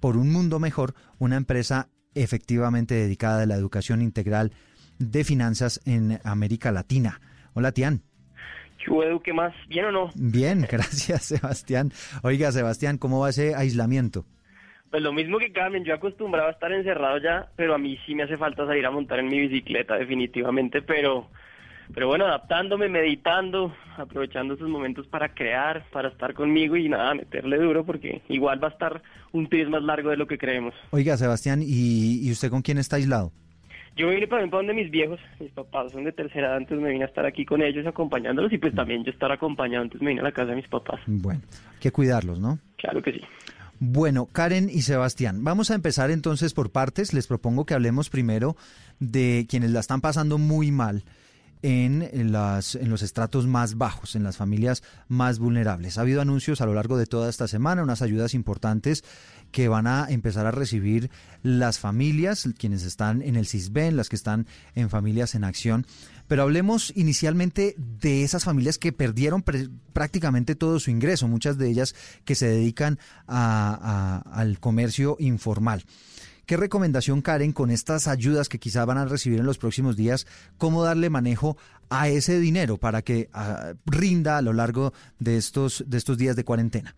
[0.00, 4.52] por un mundo mejor, una empresa efectivamente dedicada a la educación integral
[4.98, 7.20] de finanzas en América Latina.
[7.54, 8.02] Hola, Tian.
[9.24, 9.52] ¿Qué más?
[9.68, 10.10] ¿Bien o no?
[10.14, 11.90] Bien, gracias, Sebastián.
[12.22, 14.24] Oiga, Sebastián, ¿cómo va ese aislamiento?
[14.90, 18.14] Pues lo mismo que Carmen, yo acostumbrado a estar encerrado ya, pero a mí sí
[18.14, 21.28] me hace falta salir a montar en mi bicicleta, definitivamente, pero
[21.94, 27.58] pero bueno, adaptándome, meditando, aprovechando esos momentos para crear, para estar conmigo y nada, meterle
[27.58, 30.74] duro porque igual va a estar un tris más largo de lo que creemos.
[30.90, 33.32] Oiga, Sebastián, ¿y, usted con quién está aislado?
[33.96, 37.04] Yo vine para donde mis viejos, mis papás son de tercera edad, entonces me vine
[37.04, 40.20] a estar aquí con ellos acompañándolos y pues también yo estar acompañado, entonces me vine
[40.20, 41.00] a la casa de mis papás.
[41.06, 41.40] Bueno,
[41.72, 42.58] hay que cuidarlos, ¿no?
[42.76, 43.20] Claro que sí.
[43.78, 47.12] Bueno, Karen y Sebastián, vamos a empezar entonces por partes.
[47.12, 48.56] Les propongo que hablemos primero
[49.00, 51.04] de quienes la están pasando muy mal
[51.62, 55.98] en, los estratos más bajos, en las familias más vulnerables.
[55.98, 59.04] Ha habido anuncios a lo largo de toda esta semana, unas ayudas importantes
[59.50, 61.10] que van a empezar a recibir
[61.42, 65.86] las familias, quienes están en el CISBEN, las que están en familias en acción.
[66.28, 69.44] Pero hablemos inicialmente de esas familias que perdieron
[69.92, 75.84] prácticamente todo su ingreso, muchas de ellas que se dedican al comercio informal.
[76.46, 80.28] ¿Qué recomendación, Karen, con estas ayudas que quizá van a recibir en los próximos días,
[80.58, 81.56] cómo darle manejo
[81.90, 86.36] a ese dinero para que ah, rinda a lo largo de estos, de estos días
[86.36, 86.94] de cuarentena?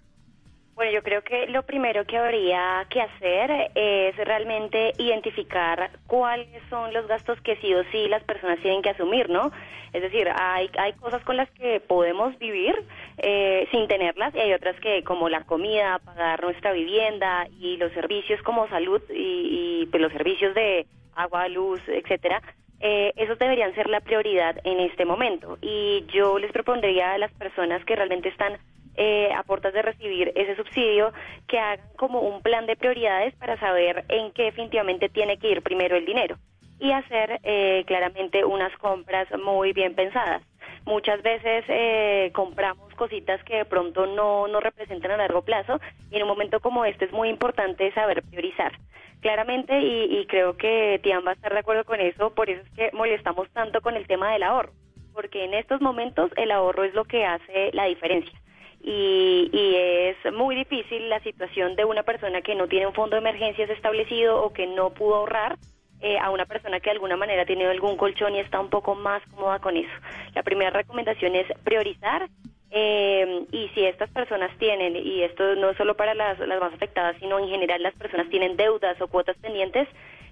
[0.79, 6.95] Bueno, yo creo que lo primero que habría que hacer es realmente identificar cuáles son
[6.95, 9.51] los gastos que sí o sí las personas tienen que asumir, ¿no?
[9.93, 12.77] Es decir, hay, hay cosas con las que podemos vivir
[13.17, 17.91] eh, sin tenerlas y hay otras que como la comida, pagar nuestra vivienda y los
[17.91, 20.87] servicios como salud y, pues, los servicios de
[21.17, 22.41] agua, luz, etcétera,
[22.79, 25.59] eh, esos deberían ser la prioridad en este momento.
[25.61, 28.59] Y yo les propondría a las personas que realmente están
[28.99, 31.13] eh, a de recibir ese subsidio,
[31.47, 35.63] que hagan como un plan de prioridades para saber en qué definitivamente tiene que ir
[35.63, 36.37] primero el dinero
[36.81, 40.43] y hacer eh, claramente unas compras muy bien pensadas.
[40.85, 45.81] Muchas veces eh, compramos cositas que de pronto no nos representan a largo plazo
[46.11, 48.73] y en un momento como este es muy importante saber priorizar.
[49.21, 52.63] Claramente, y, y creo que Tian va a estar de acuerdo con eso, por eso
[52.63, 54.73] es que molestamos tanto con el tema del ahorro,
[55.13, 58.39] porque en estos momentos el ahorro es lo que hace la diferencia
[58.83, 63.21] y, es muy difícil la situación de una persona que no tiene un fondo de
[63.21, 65.59] emergencias establecido o que no pudo ahorrar
[66.01, 68.95] eh, a una persona que de alguna manera tiene algún colchón y está un poco
[68.95, 69.93] más cómoda con eso.
[70.35, 72.29] La primera recomendación es priorizar
[72.71, 77.17] eh, y si estas personas tienen, y esto no solo para las, las más afectadas,
[77.19, 79.89] sino en general las personas tienen deudas o cuotas pendientes,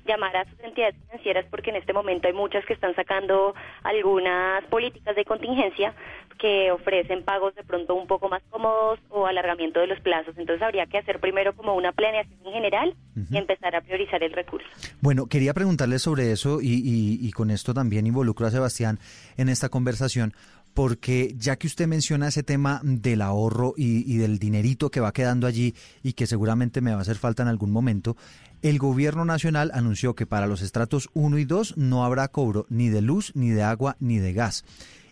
[0.06, 4.64] llamar a sus entidades financieras porque en este momento hay muchas que están sacando algunas
[4.64, 5.94] políticas de contingencia
[6.38, 10.36] que ofrecen pagos de pronto un poco más cómodos o alargamiento de los plazos.
[10.36, 12.94] Entonces habría que hacer primero como una planeación en general
[13.30, 14.68] y empezar a priorizar el recurso.
[15.00, 18.98] Bueno, quería preguntarle sobre eso y, y, y con esto también involucro a Sebastián
[19.36, 20.34] en esta conversación
[20.76, 25.46] porque ya que usted menciona ese tema del ahorro y, del dinerito que va quedando
[25.46, 28.14] allí y que seguramente me va a hacer falta en algún momento,
[28.60, 32.90] el gobierno nacional anunció que para los estratos 1 y 2 no habrá cobro ni
[32.90, 34.66] de luz, ni de agua, ni de gas.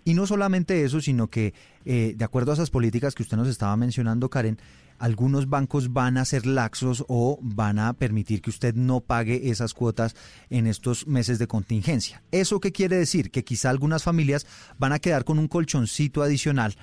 [0.04, 1.54] Y no solamente eso, sino que
[1.86, 4.58] eh, de acuerdo a esas políticas que usted nos estaba mencionando, Karen,
[5.04, 9.74] algunos bancos van a ser laxos o van a permitir que usted no pague esas
[9.74, 10.16] cuotas
[10.48, 12.22] en estos meses de contingencia.
[12.32, 13.30] ¿Eso qué quiere decir?
[13.30, 14.46] Que quizá algunas familias
[14.78, 16.78] van a quedar con un colchoncito adicional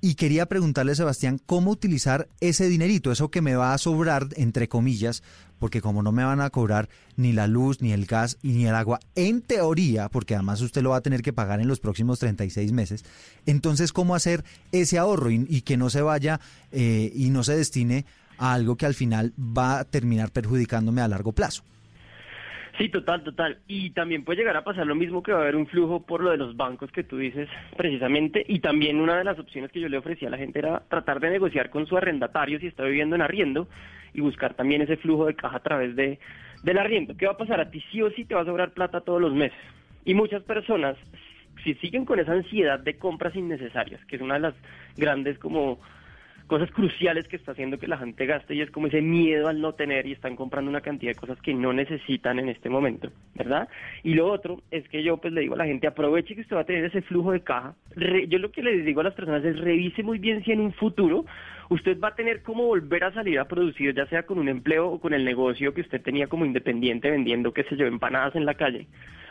[0.00, 4.68] y quería preguntarle, Sebastián, cómo utilizar ese dinerito, eso que me va a sobrar, entre
[4.68, 5.22] comillas,
[5.58, 8.66] porque como no me van a cobrar ni la luz, ni el gas y ni
[8.66, 11.80] el agua, en teoría, porque además usted lo va a tener que pagar en los
[11.80, 13.04] próximos 36 meses,
[13.46, 18.06] entonces, ¿cómo hacer ese ahorro y, que no se vaya eh, y no se destine
[18.38, 21.64] a algo que al final va a terminar perjudicándome a largo plazo?
[22.78, 23.58] Sí, total, total.
[23.66, 26.22] Y también puede llegar a pasar lo mismo que va a haber un flujo por
[26.22, 28.44] lo de los bancos que tú dices precisamente.
[28.46, 31.18] Y también una de las opciones que yo le ofrecía a la gente era tratar
[31.18, 33.66] de negociar con su arrendatario si está viviendo en arriendo
[34.14, 36.20] y buscar también ese flujo de caja a través de,
[36.62, 37.16] del arriendo.
[37.16, 37.60] ¿Qué va a pasar?
[37.60, 39.58] A ti sí o sí te va a sobrar plata todos los meses.
[40.04, 40.96] Y muchas personas,
[41.64, 44.54] si siguen con esa ansiedad de compras innecesarias, que es una de las
[44.96, 45.80] grandes como
[46.48, 49.60] cosas cruciales que está haciendo que la gente gaste y es como ese miedo al
[49.60, 53.10] no tener y están comprando una cantidad de cosas que no necesitan en este momento,
[53.34, 53.68] ¿verdad?
[54.02, 56.56] Y lo otro es que yo pues le digo a la gente, aproveche que usted
[56.56, 57.74] va a tener ese flujo de caja.
[58.28, 60.72] yo lo que les digo a las personas es revise muy bien si en un
[60.72, 61.26] futuro
[61.68, 64.88] usted va a tener cómo volver a salir a producir, ya sea con un empleo
[64.88, 68.46] o con el negocio que usted tenía como independiente vendiendo, qué sé yo, empanadas en
[68.46, 68.86] la calle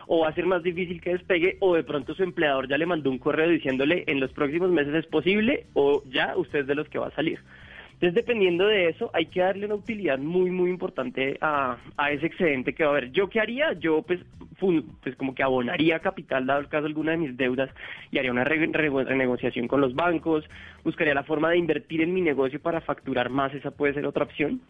[0.08, 2.86] o va a ser más difícil que despegue o de pronto su empleador ya le
[2.86, 6.75] mandó un correo diciéndole en los próximos meses es posible o ya usted es de
[6.75, 7.40] los que va a salir.
[7.94, 11.77] Entonces, dependiendo de eso, hay que darle una utilidad muy, muy importante a,
[12.12, 13.12] ese excedente que va a haber.
[13.12, 13.73] ¿Yo qué haría?
[13.73, 14.19] Yo, pues,
[14.60, 17.71] pues como que abonaría capital, dado el caso de alguna de mis deudas,
[18.12, 20.48] y haría una renegociación con los bancos,
[20.84, 24.25] buscaría la forma de invertir en mi negocio para facturar más, esa puede ser otra
[24.25, 24.62] opción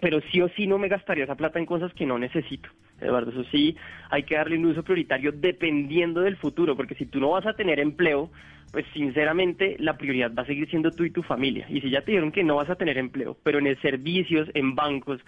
[0.00, 2.68] pero sí o sí no me gastaría esa plata en cosas que no necesito.
[3.00, 3.76] Eduardo, eso sí,
[4.10, 7.54] hay que darle un uso prioritario dependiendo del futuro, porque si tú no vas a
[7.54, 8.30] tener empleo,
[8.72, 11.66] pues sinceramente la prioridad va a seguir siendo tú y tu familia.
[11.68, 14.48] Y si ya te dijeron que no vas a tener empleo, pero en el servicios,
[14.54, 15.20] en bancos,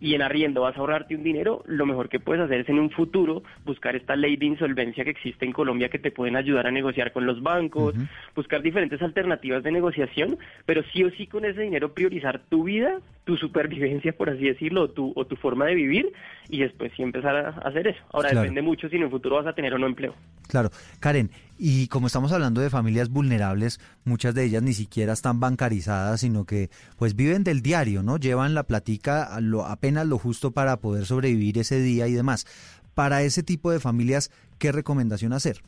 [0.00, 2.78] y en arriendo vas a ahorrarte un dinero, lo mejor que puedes hacer es en
[2.78, 6.66] un futuro buscar esta ley de insolvencia que existe en Colombia que te pueden ayudar
[6.66, 7.94] a negociar con los bancos,
[8.34, 13.00] buscar diferentes alternativas de negociación, pero sí o sí con ese dinero priorizar tu vida,
[13.24, 16.12] tu supervivencia, por así decirlo, o tu, o tu forma de vivir
[16.48, 18.00] y después sí empezar a hacer eso.
[18.12, 20.14] Ahora depende mucho si en un futuro vas a tener o no empleo.
[20.48, 20.70] Claro.
[21.00, 26.20] Karen, y como estamos hablando de familias vulnerables, muchas de ellas ni siquiera están bancarizadas,
[26.20, 28.16] sino que pues viven del diario, ¿no?
[28.16, 32.46] Llevan la platica a lo, apenas lo justo para poder sobrevivir ese día y demás.
[32.94, 35.58] Para ese tipo de familias, ¿qué recomendación hacer?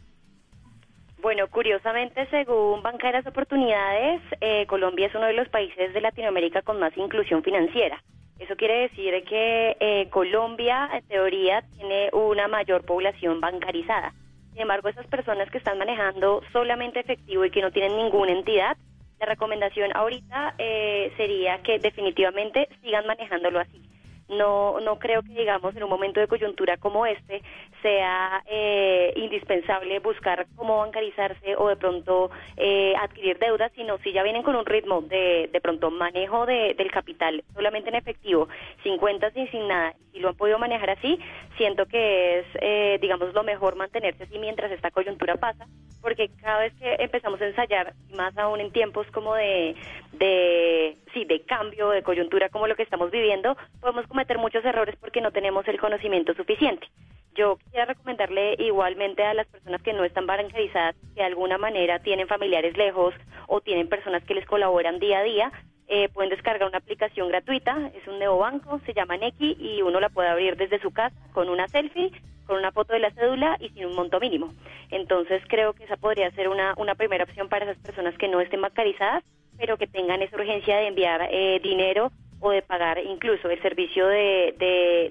[1.23, 6.79] Bueno, curiosamente, según Banqueras Oportunidades, eh, Colombia es uno de los países de Latinoamérica con
[6.79, 8.03] más inclusión financiera.
[8.39, 14.13] Eso quiere decir que eh, Colombia, en teoría, tiene una mayor población bancarizada.
[14.57, 18.79] Sin embargo, esas personas que están manejando solamente efectivo y que no tienen ninguna entidad,
[19.21, 23.86] la recomendación ahorita eh, sería que definitivamente sigan manejándolo así
[24.29, 27.43] no, no creo que, digamos, en un momento de coyuntura como este
[27.83, 34.23] sea eh, indispensable buscar cómo bancarizarse o de pronto eh, adquirir deudas, sino si ya
[34.23, 38.49] vienen con un ritmo de, de pronto manejo de, del capital solamente en efectivo,
[38.83, 41.19] sin cuentas y sin nada, y lo han podido manejar así,
[41.57, 45.67] siento que es, eh, digamos, lo mejor mantenerse así mientras esta coyuntura pasa,
[46.01, 49.75] porque cada vez que empezamos a ensayar, más aún en tiempos como de,
[50.13, 54.97] de, sí, de cambio, de coyuntura como lo que estamos viviendo, podemos cometer muchos errores
[54.99, 56.89] porque no tenemos el conocimiento suficiente.
[57.35, 61.99] Yo quisiera recomendarle igualmente a las personas que no están bancarizadas, que de alguna manera
[61.99, 63.13] tienen familiares lejos
[63.47, 65.53] o tienen personas que les colaboran día a día,
[65.89, 70.09] eh, pueden descargar una aplicación gratuita, es un neobanco, se llama Neki y uno la
[70.09, 72.11] puede abrir desde su casa con una selfie,
[72.47, 74.55] con una foto de la cédula y sin un monto mínimo.
[74.91, 78.41] Entonces creo que esa podría ser una, una primera opción para esas personas que no
[78.41, 79.25] estén bancarizadas,
[79.59, 84.07] pero que tengan esa urgencia de enviar eh, dinero o de pagar incluso el servicio
[84.07, 84.55] de,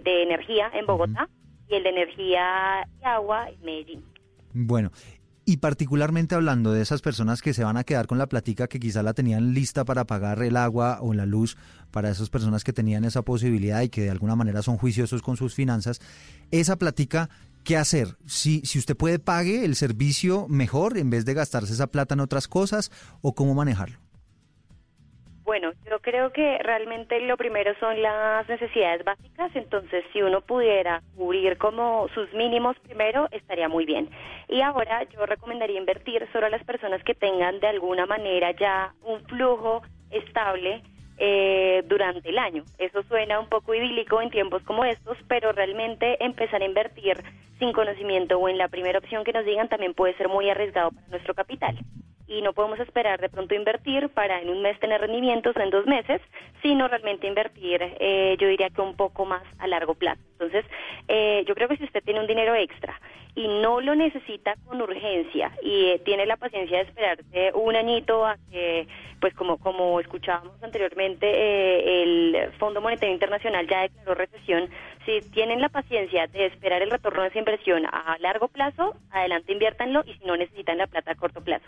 [0.04, 1.30] de, energía en Bogotá
[1.68, 4.06] y el de energía y agua en Medellín.
[4.54, 4.92] Bueno,
[5.48, 8.80] y particularmente hablando de esas personas que se van a quedar con la platica que
[8.80, 11.56] quizá la tenían lista para pagar el agua o la luz,
[11.92, 15.38] para esas personas que tenían esa posibilidad y que de alguna manera son juiciosos con
[15.38, 16.02] sus finanzas,
[16.50, 17.30] esa platica,
[17.64, 18.18] ¿qué hacer?
[18.26, 22.22] Si, si usted puede, pague el servicio mejor en vez de gastarse esa plata en
[22.22, 24.05] otras cosas o cómo manejarlo.
[25.46, 31.04] Bueno, yo creo que realmente lo primero son las necesidades básicas, entonces si uno pudiera
[31.16, 34.10] cubrir como sus mínimos primero, estaría muy bien.
[34.48, 38.96] Y ahora yo recomendaría invertir solo a las personas que tengan de alguna manera ya
[39.04, 40.82] un flujo estable
[41.20, 42.64] eh, durante el año.
[42.80, 47.24] Eso suena un poco idílico en tiempos como estos, pero realmente empezar a invertir
[47.60, 50.90] sin conocimiento o en la primera opción que nos digan también puede ser muy arriesgado
[50.90, 51.78] para nuestro capital
[52.28, 55.70] y no podemos esperar de pronto invertir para en un mes tener rendimientos o en
[55.70, 56.22] dos meses,
[56.62, 60.22] sino realmente invertir, eh, yo diría que un poco más a largo plazo.
[60.34, 60.66] Entonces,
[61.08, 63.00] eh, yo creo que si usted tiene un dinero extra
[63.36, 68.26] y no lo necesita con urgencia y eh, tiene la paciencia de esperarse un añito
[68.26, 68.88] a que,
[69.20, 74.70] pues como, como escuchábamos anteriormente, el Fondo Monetario Internacional ya declaró recesión,
[75.06, 79.54] si tienen la paciencia de esperar el retorno de esa inversión a largo plazo, adelante
[79.54, 81.66] inviértanlo y si no necesitan la plata a corto plazo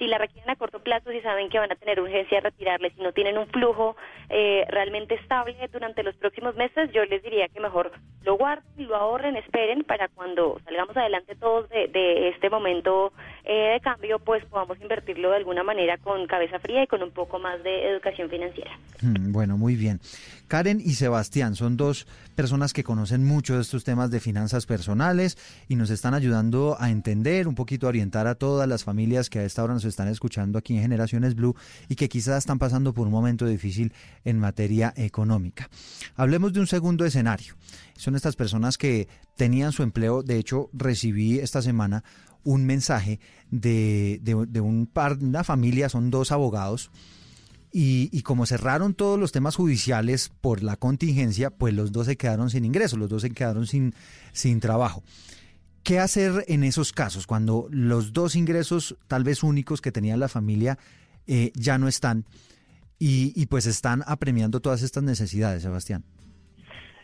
[0.00, 2.90] si la requieren a corto plazo, si saben que van a tener urgencia de retirarle,
[2.96, 3.96] si no tienen un flujo
[4.30, 7.92] eh, realmente estable durante los próximos meses, yo les diría que mejor
[8.22, 13.12] lo guarden, lo ahorren, esperen para cuando salgamos adelante todos de, este momento
[13.44, 17.10] eh, de cambio, pues podamos invertirlo de alguna manera con cabeza fría y con un
[17.10, 18.70] poco más de educación financiera.
[19.02, 20.00] Mm, bueno, muy bien.
[20.50, 25.38] Karen y Sebastián son dos personas que conocen mucho de estos temas de finanzas personales
[25.68, 29.38] y nos están ayudando a entender, un poquito a orientar a todas las familias que
[29.38, 31.54] a esta hora nos están escuchando aquí en Generaciones Blue
[31.88, 33.92] y que quizás están pasando por un momento difícil
[34.24, 35.70] en materia económica.
[36.16, 37.54] Hablemos de un segundo escenario.
[37.96, 42.02] Son estas personas que tenían su empleo, de hecho recibí esta semana
[42.42, 43.20] un mensaje
[43.52, 46.90] de, de, un par, una familia, son dos abogados,
[47.72, 52.50] y, como cerraron todos los temas judiciales por la contingencia, pues los dos se quedaron
[52.50, 53.94] sin ingresos, los dos se quedaron sin,
[54.32, 55.02] sin trabajo.
[55.84, 60.28] ¿Qué hacer en esos casos cuando los dos ingresos tal vez únicos que tenía la
[60.28, 60.78] familia
[61.26, 62.24] eh, ya no están
[62.98, 66.04] y, y pues están apremiando todas estas necesidades, Sebastián?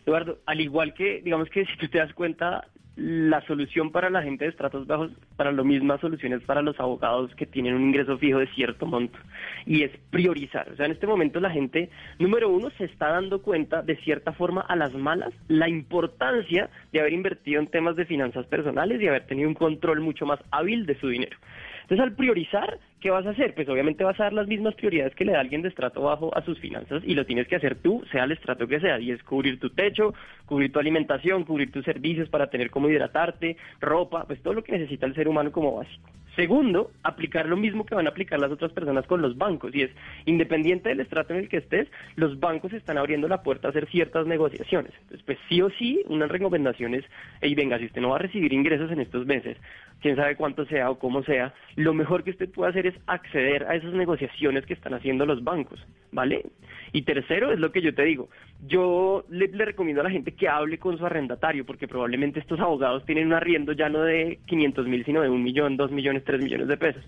[0.04, 4.22] Eduardo, al igual que, digamos que si tú te das cuenta, la solución para la
[4.22, 8.16] gente de estratos bajos, para lo mismas soluciones para los abogados que tienen un ingreso
[8.16, 9.18] fijo de cierto monto,
[9.66, 10.70] y es priorizar.
[10.72, 14.32] O sea, en este momento la gente, número uno, se está dando cuenta de cierta
[14.32, 19.08] forma a las malas la importancia de haber invertido en temas de finanzas personales y
[19.08, 21.36] haber tenido un control mucho más hábil de su dinero.
[21.82, 23.54] Entonces, al priorizar, ¿qué vas a hacer?
[23.54, 26.36] Pues obviamente vas a dar las mismas prioridades que le da alguien de estrato bajo
[26.36, 29.12] a sus finanzas y lo tienes que hacer tú, sea el estrato que sea, y
[29.12, 30.12] es cubrir tu techo,
[30.44, 34.72] cubrir tu alimentación, cubrir tus servicios para tener cómo hidratarte, ropa, pues todo lo que
[34.72, 36.10] necesita el ser humano como básico.
[36.34, 39.82] Segundo, aplicar lo mismo que van a aplicar las otras personas con los bancos, y
[39.82, 39.90] es,
[40.26, 43.88] independiente del estrato en el que estés, los bancos están abriendo la puerta a hacer
[43.88, 44.92] ciertas negociaciones.
[45.00, 47.04] Entonces, pues sí o sí, una recomendación es,
[47.40, 49.56] hey, venga, si usted no va a recibir ingresos en estos meses,
[50.02, 53.64] quién sabe cuánto sea o cómo sea, lo mejor que usted puede hacer es acceder
[53.64, 56.44] a esas negociaciones que están haciendo los bancos, ¿vale?
[56.92, 58.28] Y tercero, es lo que yo te digo,
[58.66, 63.04] yo le, recomiendo a la gente que hable con su arrendatario, porque probablemente estos abogados
[63.04, 66.42] tienen un arriendo ya no de 500 mil, sino de un millón, dos millones, 3
[66.42, 67.04] millones de pesos.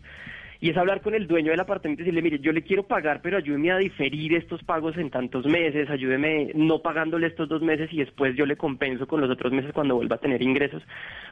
[0.61, 3.21] Y es hablar con el dueño del apartamento y decirle, mire, yo le quiero pagar,
[3.23, 7.93] pero ayúdeme a diferir estos pagos en tantos meses, ayúdeme no pagándole estos dos meses
[7.93, 10.83] y después yo le compenso con los otros meses cuando vuelva a tener ingresos.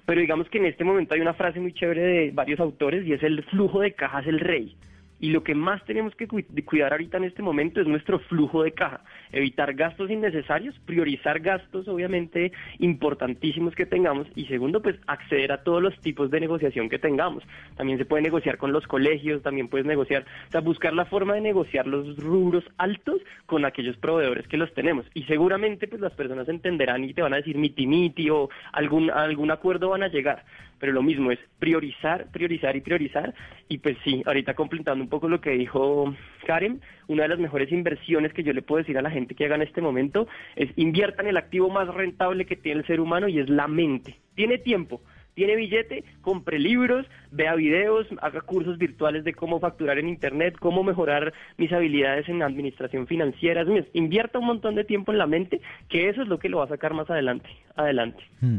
[0.04, 3.14] Pero digamos que en este momento hay una frase muy chévere de varios autores y
[3.14, 4.76] es el flujo de cajas el rey.
[5.18, 8.72] Y lo que más tenemos que cuidar ahorita en este momento es nuestro flujo de
[8.72, 9.02] caja,
[9.32, 15.82] evitar gastos innecesarios, priorizar gastos obviamente importantísimos que tengamos y segundo pues acceder a todos
[15.82, 17.42] los tipos de negociación que tengamos.
[17.76, 21.34] También se puede negociar con los colegios, también puedes negociar, o sea, buscar la forma
[21.34, 25.06] de negociar los rubros altos con aquellos proveedores que los tenemos.
[25.14, 29.10] Y seguramente pues las personas entenderán y te van a decir miti miti o algún,
[29.10, 30.44] algún acuerdo van a llegar
[30.78, 33.34] pero lo mismo es priorizar, priorizar y priorizar.
[33.68, 36.14] Y pues sí, ahorita completando un poco lo que dijo
[36.46, 39.44] Karen, una de las mejores inversiones que yo le puedo decir a la gente que
[39.44, 43.28] haga en este momento es inviertan el activo más rentable que tiene el ser humano
[43.28, 44.16] y es la mente.
[44.34, 45.00] Tiene tiempo,
[45.36, 50.82] tiene billete, compre libros, vea videos, haga cursos virtuales de cómo facturar en Internet, cómo
[50.82, 53.64] mejorar mis habilidades en administración financiera.
[53.92, 55.60] invierta un montón de tiempo en la mente,
[55.90, 57.50] que eso es lo que lo va a sacar más adelante.
[57.76, 58.24] Adelante.
[58.40, 58.58] Hmm.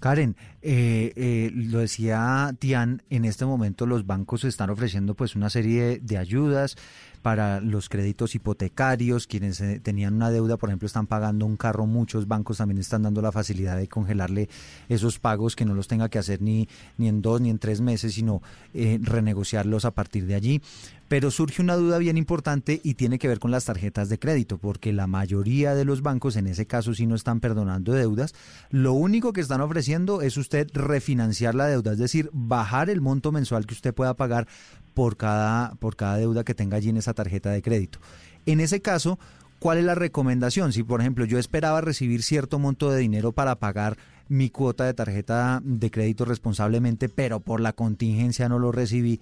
[0.00, 5.50] Karen, eh, eh, lo decía Tian, en este momento los bancos están ofreciendo pues una
[5.50, 6.76] serie de ayudas
[7.22, 11.86] para los créditos hipotecarios, quienes eh, tenían una deuda, por ejemplo, están pagando un carro,
[11.86, 14.48] muchos bancos también están dando la facilidad de congelarle
[14.88, 17.80] esos pagos, que no los tenga que hacer ni, ni en dos ni en tres
[17.80, 18.42] meses, sino
[18.74, 20.62] eh, renegociarlos a partir de allí.
[21.08, 24.58] Pero surge una duda bien importante y tiene que ver con las tarjetas de crédito,
[24.58, 28.34] porque la mayoría de los bancos en ese caso sí no están perdonando deudas.
[28.70, 33.32] Lo único que están ofreciendo es usted refinanciar la deuda, es decir, bajar el monto
[33.32, 34.46] mensual que usted pueda pagar
[34.92, 38.00] por cada, por cada deuda que tenga allí en esa tarjeta de crédito.
[38.46, 39.18] En ese caso,
[39.58, 40.72] ¿cuál es la recomendación?
[40.72, 43.96] Si, por ejemplo, yo esperaba recibir cierto monto de dinero para pagar
[44.28, 49.20] mi cuota de tarjeta de crédito responsablemente, pero por la contingencia no lo recibí,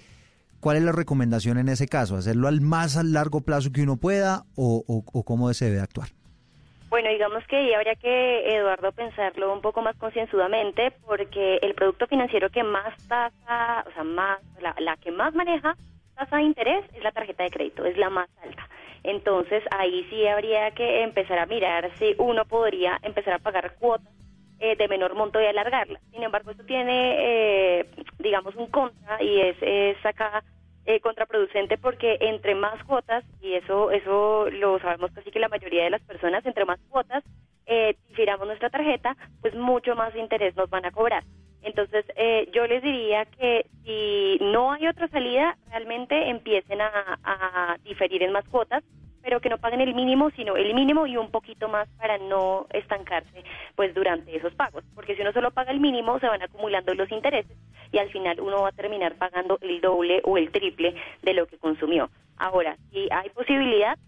[0.61, 2.17] ¿cuál es la recomendación en ese caso?
[2.17, 6.09] ¿Hacerlo al más largo plazo que uno pueda o, o cómo se debe actuar?
[6.89, 12.07] Bueno, digamos que ahí habría que, Eduardo, pensarlo un poco más concienzudamente, porque el producto
[12.07, 14.39] financiero que más tasa, o sea, más,
[14.79, 15.77] la, que más maneja
[16.15, 18.69] tasa de interés es la tarjeta de crédito, es la más alta.
[19.03, 24.13] Entonces, ahí sí habría que empezar a mirar si uno podría empezar a pagar cuotas
[24.59, 26.01] eh, de menor monto y alargarla.
[26.11, 27.87] Sin embargo, esto tiene, eh,
[28.19, 30.43] digamos, un contra y es, es acá
[30.87, 35.85] eh, contraproducente porque entre más cuotas, y eso, eso lo sabemos casi que la mayoría
[35.85, 37.25] de las personas, entre más cuotas
[37.67, 41.25] eh, difiramos nuestra tarjeta, pues mucho más interés nos van a cobrar.
[41.63, 48.23] Entonces, eh, yo les diría que si no hay otra salida, realmente empiecen a diferir
[48.23, 48.85] en más cuotas
[49.27, 52.69] pero que no paguen el mínimo, sino el mínimo y un poquito más para no
[52.73, 53.43] estancarse
[53.75, 57.11] pues durante esos pagos, porque si uno solo paga el mínimo se van acumulando los
[57.11, 57.57] intereses
[57.91, 61.49] y al final uno va a terminar pagando el doble o el triple de lo
[61.49, 62.09] que consumió.
[62.37, 63.99] Ahora, si hay posibilidad,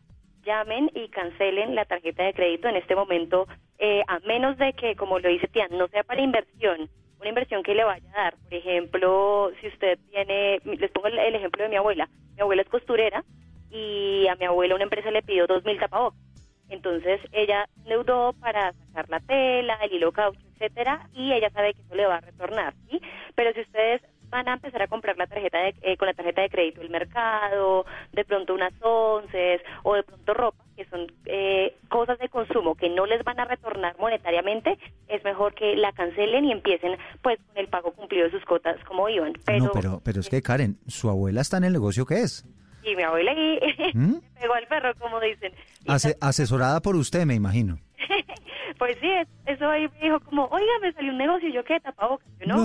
[0.45, 3.49] llamen y cancelen la tarjeta de crédito en este momento,
[3.81, 6.89] eh, a menos de que, como lo dice Tian, no sea para inversión,
[7.19, 8.37] una inversión que le vaya a dar.
[8.37, 12.09] Por ejemplo, si usted tiene, les pongo el, ejemplo de mi abuela.
[12.37, 13.25] Mi abuela es costurera
[13.71, 16.21] y a mi abuela una empresa le pidió dos mil tapabocas.
[16.69, 21.81] Entonces ella endeudó para sacar la tela, el hilo caucho, etcétera, y ella sabe que
[21.81, 23.01] eso le va a retornar, ¿sí?
[23.35, 26.43] Pero si ustedes van a empezar a comprar la tarjeta de, eh, con la tarjeta
[26.43, 31.75] de crédito el mercado, de pronto unas onces o de pronto ropa, que son eh,
[31.89, 36.45] cosas de consumo que no les van a retornar monetariamente, es mejor que la cancelen
[36.45, 39.33] y empiecen pues con el pago cumplido de sus cotas como iban.
[39.47, 42.45] Pero, no, pero, pero es que Karen, su abuela está en el negocio que es.
[42.83, 43.61] Y mi abuela y
[43.95, 44.21] ¿Mm?
[44.41, 45.53] pegó al perro, como dicen.
[46.21, 47.79] asesorada por usted, me imagino.
[48.79, 49.11] pues sí,
[49.47, 52.65] eso ahí me dijo como, oiga, me salió un negocio, yo qué tapabocas, ¿no?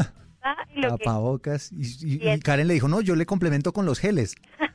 [0.82, 1.72] Tapabocas.
[1.72, 4.36] Y, y, Karen le dijo, no, yo le complemento con los geles.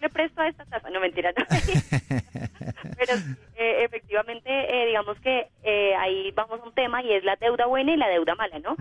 [0.00, 1.44] le, presto, a esta taza, no mentira, no.
[2.98, 3.14] Pero
[3.56, 7.66] eh, efectivamente, eh, digamos que eh, ahí vamos a un tema y es la deuda
[7.66, 8.76] buena y la deuda mala, ¿no?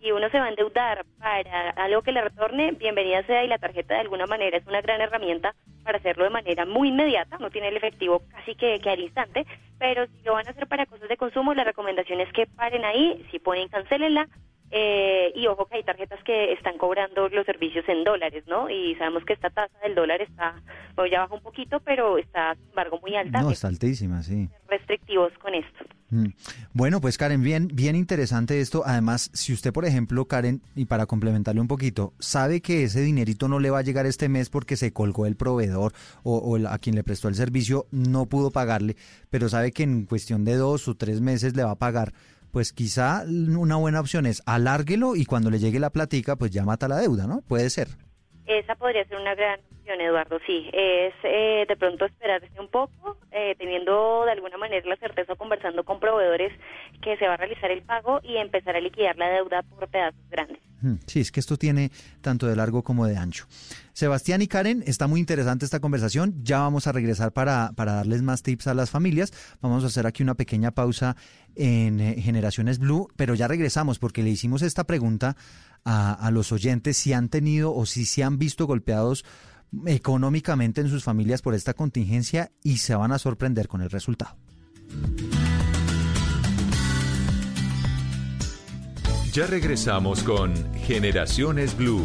[0.00, 3.58] Y uno se va a endeudar para algo que le retorne, bienvenida sea, y la
[3.58, 7.50] tarjeta de alguna manera es una gran herramienta para hacerlo de manera muy inmediata, no
[7.50, 9.46] tiene el efectivo casi que, que al instante,
[9.78, 12.84] pero si lo van a hacer para cosas de consumo, la recomendación es que paren
[12.84, 14.28] ahí, si pueden cancelenla,
[14.70, 18.68] eh, y ojo que hay tarjetas que están cobrando los servicios en dólares, ¿no?
[18.68, 20.60] Y sabemos que esta tasa del dólar está,
[20.94, 23.40] bueno, ya baja un poquito, pero está, sin embargo, muy alta.
[23.40, 24.48] No, está altísima, sí.
[24.68, 25.84] Restrictivos con esto.
[26.10, 26.28] Mm.
[26.72, 28.82] Bueno, pues Karen, bien, bien interesante esto.
[28.84, 33.48] Además, si usted, por ejemplo, Karen, y para complementarle un poquito, sabe que ese dinerito
[33.48, 35.92] no le va a llegar este mes porque se colgó el proveedor
[36.22, 38.96] o, o a quien le prestó el servicio no pudo pagarle,
[39.30, 42.12] pero sabe que en cuestión de dos o tres meses le va a pagar
[42.58, 46.64] pues quizá una buena opción es alárguelo y cuando le llegue la platica, pues ya
[46.64, 47.40] mata la deuda, ¿no?
[47.42, 47.86] Puede ser.
[48.46, 49.60] Esa podría ser una gran
[50.00, 50.68] Eduardo, sí.
[50.72, 55.84] Es eh, de pronto esperarse un poco, eh, teniendo de alguna manera la certeza, conversando
[55.84, 56.52] con proveedores
[57.02, 60.28] que se va a realizar el pago y empezar a liquidar la deuda por pedazos
[60.30, 60.60] grandes.
[61.06, 63.46] Sí, es que esto tiene tanto de largo como de ancho.
[63.92, 66.36] Sebastián y Karen, está muy interesante esta conversación.
[66.44, 69.32] Ya vamos a regresar para, para darles más tips a las familias.
[69.60, 71.16] Vamos a hacer aquí una pequeña pausa
[71.56, 75.36] en eh, Generaciones Blue, pero ya regresamos porque le hicimos esta pregunta
[75.84, 79.24] a, a los oyentes si han tenido o si se han visto golpeados
[79.86, 84.36] económicamente en sus familias por esta contingencia y se van a sorprender con el resultado.
[89.32, 92.02] Ya regresamos con Generaciones Blue.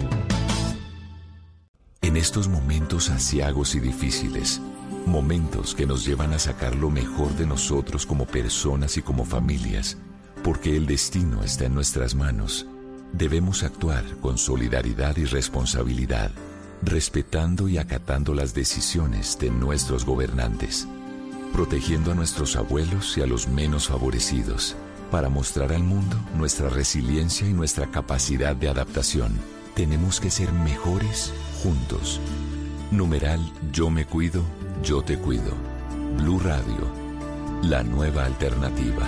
[2.01, 4.61] En estos momentos asiagos y difíciles,
[5.05, 9.97] momentos que nos llevan a sacar lo mejor de nosotros como personas y como familias,
[10.43, 12.67] porque el destino está en nuestras manos,
[13.13, 16.29] debemos actuar con solidaridad y responsabilidad,
[16.83, 20.87] respetando y acatando las decisiones de nuestros gobernantes,
[21.53, 24.75] protegiendo a nuestros abuelos y a los menos favorecidos
[25.13, 29.37] para mostrar al mundo nuestra resiliencia y nuestra capacidad de adaptación,
[29.75, 31.31] tenemos que ser mejores
[31.61, 32.19] juntos.
[32.89, 33.39] Numeral
[33.71, 34.41] Yo me cuido,
[34.81, 35.53] yo te cuido.
[36.17, 36.91] Blue Radio,
[37.61, 39.07] la nueva alternativa.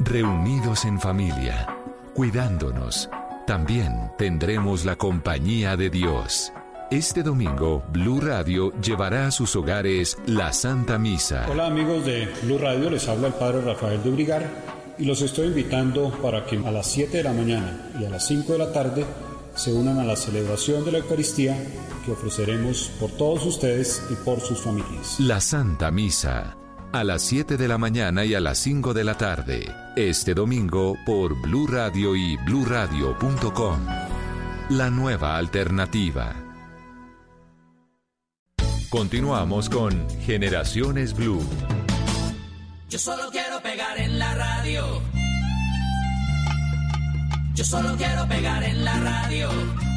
[0.00, 1.76] Reunidos en familia,
[2.12, 3.08] cuidándonos,
[3.46, 6.52] también tendremos la compañía de Dios.
[6.90, 11.46] Este domingo, Blue Radio llevará a sus hogares la Santa Misa.
[11.50, 14.46] Hola amigos de Blue Radio, les habla el Padre Rafael de Brigar
[14.98, 18.26] y los estoy invitando para que a las 7 de la mañana y a las
[18.26, 19.04] 5 de la tarde
[19.54, 21.56] se unan a la celebración de la Eucaristía
[22.04, 25.18] que ofreceremos por todos ustedes y por sus familias.
[25.18, 26.56] La Santa Misa,
[26.92, 30.96] a las 7 de la mañana y a las 5 de la tarde, este domingo
[31.06, 33.86] por Blue Radio y bluradio.com.
[34.70, 36.34] La nueva alternativa.
[38.90, 41.42] Continuamos con Generaciones Blue.
[42.90, 45.02] Yo solo quiero pegar en la radio.
[47.54, 49.91] Yo solo quiero pegar en la radio.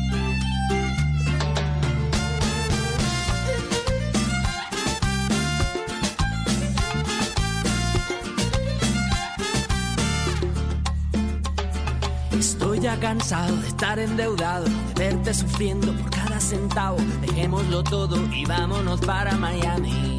[12.39, 16.97] Estoy ya cansado de estar endeudado, de verte sufriendo por cada centavo.
[17.21, 20.17] Dejémoslo todo y vámonos para Miami.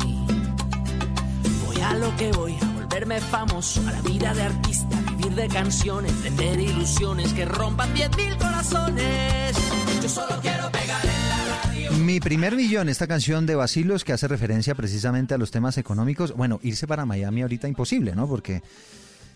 [1.66, 5.48] Voy a lo que voy, a volverme famoso, a la vida de artista, vivir de
[5.48, 9.56] canciones, vender ilusiones que rompan 10.000 corazones.
[10.02, 11.92] Yo solo quiero pegar en la radio.
[11.92, 16.34] Mi primer millón, esta canción de Basilos que hace referencia precisamente a los temas económicos.
[16.34, 18.26] Bueno, irse para Miami ahorita imposible, ¿no?
[18.26, 18.62] Porque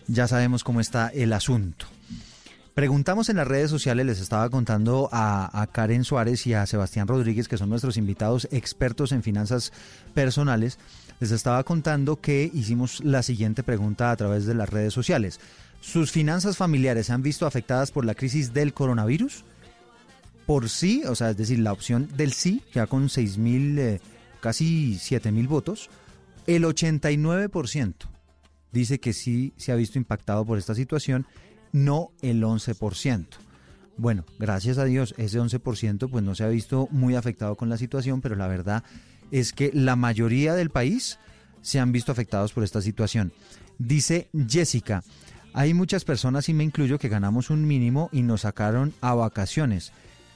[0.07, 1.85] ya sabemos cómo está el asunto.
[2.73, 7.49] Preguntamos en las redes sociales, les estaba contando a, Karen Suárez y a Sebastián Rodríguez,
[7.49, 9.73] que son nuestros invitados expertos en finanzas
[10.13, 10.79] personales,
[11.19, 15.41] les estaba contando que hicimos la siguiente pregunta a través de las redes sociales.
[15.81, 19.43] ¿Sus finanzas familiares se han visto afectadas por la crisis del coronavirus?
[20.45, 23.99] Por sí, o sea, es decir, la opción del sí, ya con 6 mil, eh,
[24.39, 25.89] casi 7 mil votos,
[26.47, 27.93] el 89%
[28.71, 31.27] dice que sí se ha visto impactado por esta situación
[31.71, 33.25] no el 11%.
[33.97, 37.77] Bueno, gracias a Dios, ese 11% pues no se ha visto muy afectado con la
[37.77, 38.83] situación, pero la verdad
[39.31, 41.19] es que la mayoría del país
[41.61, 43.31] se han visto afectados por esta situación.
[43.77, 45.03] Dice Jessica,
[45.53, 49.91] hay muchas personas, y me incluyo, que ganamos un mínimo y nos sacaron a vacaciones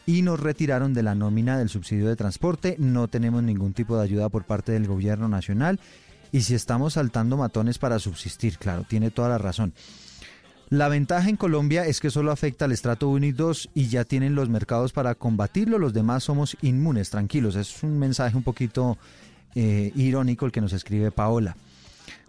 [0.05, 4.03] y nos retiraron de la nómina del subsidio de transporte, no tenemos ningún tipo de
[4.03, 5.79] ayuda por parte del gobierno nacional
[6.31, 9.73] y si estamos saltando matones para subsistir, claro, tiene toda la razón.
[10.69, 14.03] La ventaja en Colombia es que solo afecta al estrato 1 y 2 y ya
[14.03, 17.55] tienen los mercados para combatirlo, los demás somos inmunes, tranquilos.
[17.55, 18.97] Es un mensaje un poquito
[19.53, 21.55] eh, irónico el que nos escribe Paola.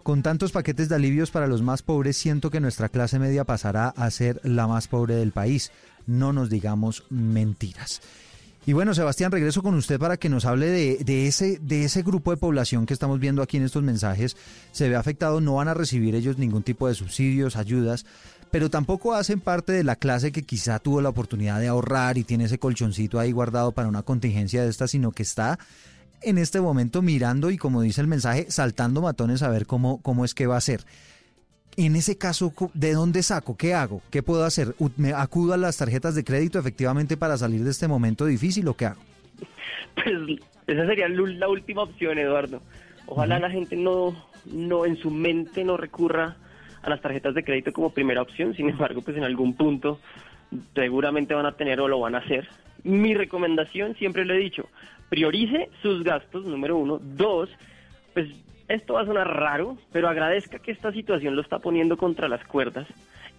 [0.03, 3.89] Con tantos paquetes de alivios para los más pobres, siento que nuestra clase media pasará
[3.89, 5.71] a ser la más pobre del país.
[6.05, 8.01] No nos digamos mentiras.
[8.67, 12.31] Y bueno, Sebastián, regreso con usted para que nos hable de, ese, de ese grupo
[12.31, 14.35] de población que estamos viendo aquí en estos mensajes.
[14.73, 18.05] Se ve afectado, no van a recibir ellos ningún tipo de subsidios, ayudas,
[18.51, 22.25] pero tampoco hacen parte de la clase que quizá tuvo la oportunidad de ahorrar y
[22.25, 25.57] tiene ese colchoncito ahí guardado para una contingencia de esta, sino que está
[26.21, 30.25] en este momento mirando y como dice el mensaje, saltando matones a ver cómo, cómo
[30.25, 30.83] es que va a ser
[31.77, 33.55] en ese caso, ¿de dónde saco?
[33.55, 34.01] ¿Qué hago?
[34.09, 34.75] ¿Qué puedo hacer?
[34.97, 38.73] ¿Me acudo a las tarjetas de crédito efectivamente para salir de este momento difícil o
[38.73, 39.01] qué hago?
[39.95, 42.61] Pues esa sería la última opción, Eduardo.
[43.05, 44.15] Ojalá la gente no,
[44.45, 46.35] no en su mente no recurra
[46.81, 48.55] a las tarjetas de crédito como primera opción.
[48.55, 49.99] Sin embargo, pues en algún punto
[50.75, 52.47] seguramente van a tener o lo van a hacer.
[52.83, 54.67] Mi recomendación, siempre lo he dicho,
[55.09, 56.99] priorice sus gastos, número uno.
[57.01, 57.49] Dos,
[58.13, 58.27] pues
[58.67, 62.43] esto va a sonar raro, pero agradezca que esta situación lo está poniendo contra las
[62.45, 62.87] cuerdas.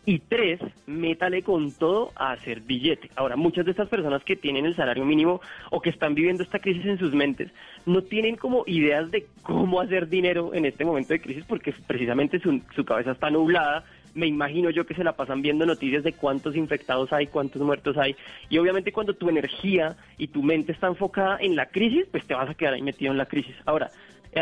[0.06, 3.10] Y tres, métale con todo a hacer billete.
[3.14, 6.60] Ahora, muchas de estas personas que tienen el salario mínimo o que están viviendo esta
[6.60, 7.50] crisis en sus mentes,
[7.84, 12.38] no tienen como ideas de cómo hacer dinero en este momento de crisis porque precisamente
[12.38, 16.12] su, su cabeza está nublada me imagino yo que se la pasan viendo noticias de
[16.12, 18.16] cuántos infectados hay, cuántos muertos hay,
[18.48, 22.34] y obviamente cuando tu energía y tu mente está enfocada en la crisis, pues te
[22.34, 23.54] vas a quedar ahí metido en la crisis.
[23.64, 23.90] Ahora,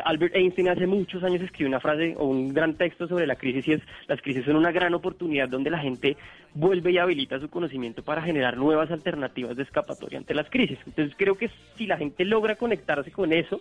[0.05, 3.69] Albert Einstein hace muchos años escribió una frase o un gran texto sobre la crisis
[3.69, 6.17] y es las crisis son una gran oportunidad donde la gente
[6.55, 10.79] vuelve y habilita su conocimiento para generar nuevas alternativas de escapatoria ante las crisis.
[10.87, 13.61] Entonces creo que si la gente logra conectarse con eso,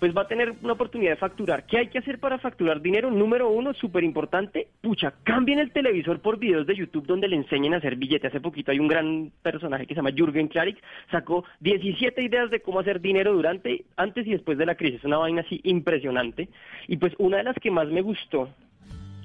[0.00, 1.66] pues va a tener una oportunidad de facturar.
[1.66, 3.10] ¿Qué hay que hacer para facturar dinero?
[3.10, 7.74] Número uno, súper importante, pucha, cambien el televisor por videos de YouTube donde le enseñen
[7.74, 8.30] a hacer billetes.
[8.30, 12.60] Hace poquito hay un gran personaje que se llama Jürgen Klarik, sacó 17 ideas de
[12.60, 15.04] cómo hacer dinero durante, antes y después de la crisis.
[15.04, 16.48] Una vaina así impresionante.
[16.88, 18.48] Y pues una de las que más me gustó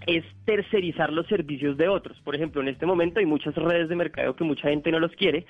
[0.08, 2.20] es tercerizar los servicios de otros.
[2.22, 5.12] Por ejemplo, en este momento hay muchas redes de mercado que mucha gente no los
[5.14, 5.46] quiere,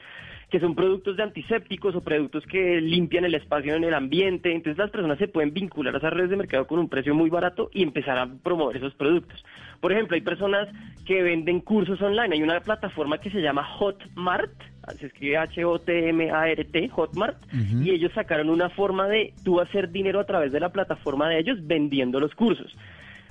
[0.50, 4.54] que son productos de antisépticos o productos que limpian el espacio en el ambiente.
[4.54, 7.30] Entonces las personas se pueden vincular a esas redes de mercado con un precio muy
[7.30, 9.44] barato y empezar a promover esos productos.
[9.82, 10.70] Por ejemplo, hay personas
[11.06, 12.36] que venden cursos online.
[12.36, 14.54] Hay una plataforma que se llama Hotmart,
[14.98, 17.38] se escribe H-O-T-M-A-R-T, Hotmart,
[17.82, 21.40] y ellos sacaron una forma de tú hacer dinero a través de la plataforma de
[21.40, 22.76] ellos vendiendo los cursos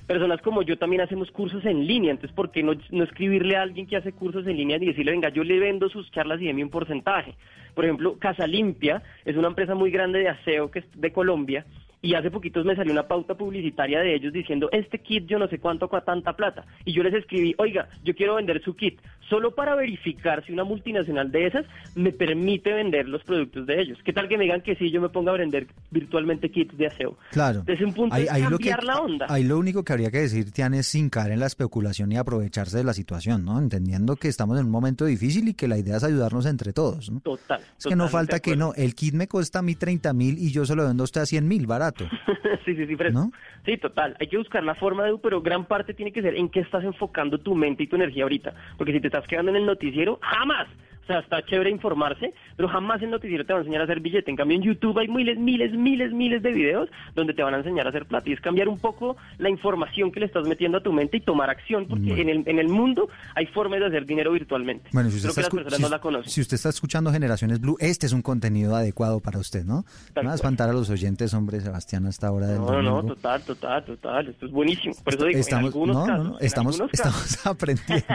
[0.07, 3.87] personas como yo también hacemos cursos en línea, entonces ¿por qué no, escribirle a alguien
[3.87, 6.63] que hace cursos en línea y decirle, venga, yo le vendo sus charlas y deme
[6.63, 7.35] un porcentaje?
[7.73, 11.65] Por ejemplo, Casa Limpia es una empresa muy grande de aseo que es de Colombia
[12.05, 15.47] y hace poquitos me salió una pauta publicitaria de ellos diciendo, este kit yo no
[15.47, 16.63] sé cuánto tanta plata.
[16.85, 20.63] Y yo les escribí, oiga, yo quiero vender su kit, solo para verificar si una
[20.63, 21.65] multinacional de esas
[21.95, 23.99] me permite vender los productos de ellos.
[24.03, 26.87] ¿Qué tal que me digan que sí, yo me ponga a vender virtualmente kits de
[26.87, 27.17] aseo?
[27.31, 27.63] Claro.
[27.67, 29.25] Es un punto de cambiar la onda.
[29.29, 32.17] Ahí lo único que habría que decir, Tian, es sin caer en la especulación y
[32.17, 33.59] aprovecharse de la situación, ¿no?
[33.59, 37.11] Entendiendo que estamos en un momento difícil y que la idea es ayudarnos entre todos,
[37.11, 37.19] ¿no?
[37.21, 37.61] Total.
[37.77, 40.51] Es que no falta que no, el kit me cuesta a mí 30 mil y
[40.51, 42.05] yo se lo vendo a usted a 100 mil, barato.
[42.65, 43.31] sí, sí, sí, fresco.
[43.65, 44.15] Sí, total.
[44.19, 46.83] Hay que buscar la forma de, pero gran parte tiene que ser en qué estás
[46.83, 48.53] enfocando tu mente y tu energía ahorita.
[48.77, 50.67] Porque si te estás quedando en el noticiero, jamás.
[51.05, 53.99] O sea, está chévere informarse, pero jamás el noticiero te va a enseñar a hacer
[53.99, 54.31] billete.
[54.31, 57.57] En cambio, en YouTube hay miles, miles, miles, miles de videos donde te van a
[57.57, 58.27] enseñar a hacer plata.
[58.27, 61.21] Y es cambiar un poco la información que le estás metiendo a tu mente y
[61.21, 64.89] tomar acción, porque en, el, en el mundo hay formas de hacer dinero virtualmente.
[64.93, 68.23] Bueno, si usted, está, no la si usted está escuchando Generaciones Blue, este es un
[68.23, 69.85] contenido adecuado para usted, ¿no?
[70.15, 73.85] Van a espantar a los oyentes, hombre, Sebastián, hasta ahora del No, no, total, total,
[73.85, 74.29] total.
[74.29, 74.95] Esto es buenísimo.
[75.03, 78.05] Por eso digo, estamos, en algunos no, no, estamos, estamos aprendiendo.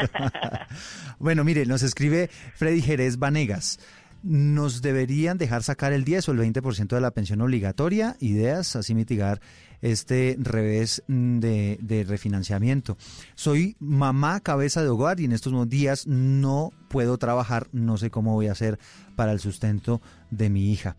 [1.20, 3.78] bueno, mire, nos escribe Freddy Jerez Vanegas.
[4.22, 8.16] ¿Nos deberían dejar sacar el 10 o el 20% de la pensión obligatoria?
[8.20, 9.40] Ideas, así mitigar
[9.80, 12.98] este revés de, de, refinanciamiento.
[13.34, 18.34] Soy mamá cabeza de hogar y en estos días no puedo trabajar, no sé cómo
[18.34, 18.78] voy a hacer
[19.16, 20.96] para el sustento de mi hija.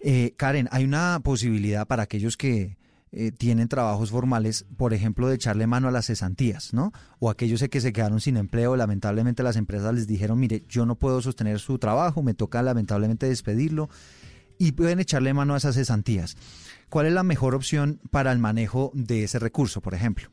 [0.00, 2.76] Eh, Karen, hay una posibilidad para aquellos que
[3.12, 6.92] eh, tienen trabajos formales, por ejemplo, de echarle mano a las cesantías, ¿no?
[7.18, 10.96] O aquellos que se quedaron sin empleo, lamentablemente las empresas les dijeron, mire, yo no
[10.96, 13.88] puedo sostener su trabajo, me toca lamentablemente despedirlo,
[14.58, 16.36] y pueden echarle mano a esas cesantías.
[16.90, 20.28] ¿Cuál es la mejor opción para el manejo de ese recurso, por ejemplo?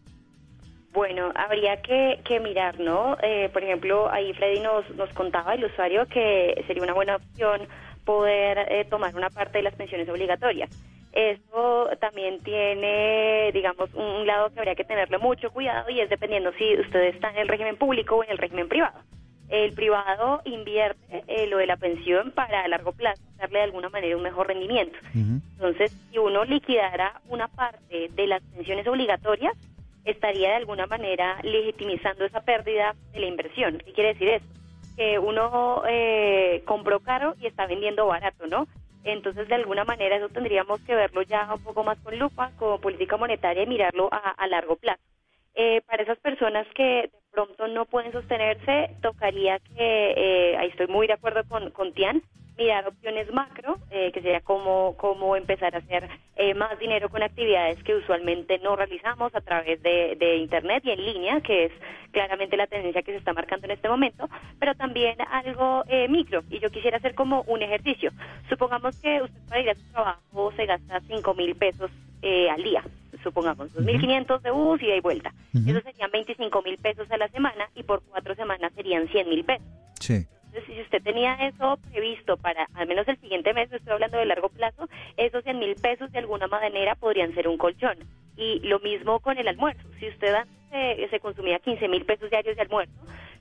[0.93, 3.17] Bueno, habría que, mirar, ¿no?
[3.21, 7.67] Eh, por ejemplo, ahí Freddy nos, nos contaba, el usuario, que sería una buena opción
[8.05, 10.69] poder eh, tomar una parte de las pensiones obligatorias.
[11.15, 16.51] Eso también tiene, digamos, un lado que habría que tenerle mucho cuidado y es dependiendo
[16.57, 18.99] si usted está en el régimen público o en el régimen privado.
[19.47, 23.87] El privado invierte eh, lo de la pensión para a largo plazo darle de alguna
[23.87, 24.97] manera un mejor rendimiento.
[25.13, 29.53] Entonces, si uno liquidara una parte de las pensiones obligatorias,
[30.03, 33.77] estaría de alguna manera legitimizando esa pérdida de la inversión.
[33.85, 34.45] ¿Qué quiere decir eso?
[34.97, 38.67] Que uno eh, compró caro y está vendiendo barato, ¿no?
[39.05, 42.81] Entonces, de alguna manera, eso tendríamos que verlo ya un poco más con lupa, como
[42.81, 45.01] política monetaria y mirarlo a, largo plazo.
[45.53, 50.87] Eh, para esas personas que de pronto no pueden sostenerse, tocaría que, eh, ahí estoy
[50.87, 52.23] muy de acuerdo con, con Tian,
[52.57, 57.23] mirar opciones macro, eh, que sería cómo, cómo empezar a hacer eh, más dinero con
[57.23, 61.71] actividades que usualmente no realizamos a través de, de, Internet y en línea, que es
[62.11, 64.29] claramente la tendencia que se está marcando en este momento,
[64.59, 66.43] pero también algo eh, micro.
[66.49, 68.11] Y yo quisiera hacer como un ejercicio.
[68.49, 71.91] Supongamos que usted para ir a su trabajo se gasta 5 mil pesos
[72.51, 72.83] al día
[73.21, 75.31] supongamos, 2.500 de bus y de vuelta.
[75.53, 79.43] Eso serían 25 mil pesos a la semana y por cuatro semanas serían 100 mil
[79.43, 79.67] pesos.
[79.99, 80.25] Sí
[80.65, 84.49] si usted tenía eso previsto para al menos el siguiente mes, estoy hablando de largo
[84.49, 84.87] plazo,
[85.17, 87.97] esos 100 mil pesos de alguna manera podrían ser un colchón.
[88.37, 89.87] Y lo mismo con el almuerzo.
[89.99, 92.93] Si usted antes se consumía 15 mil pesos diarios de almuerzo,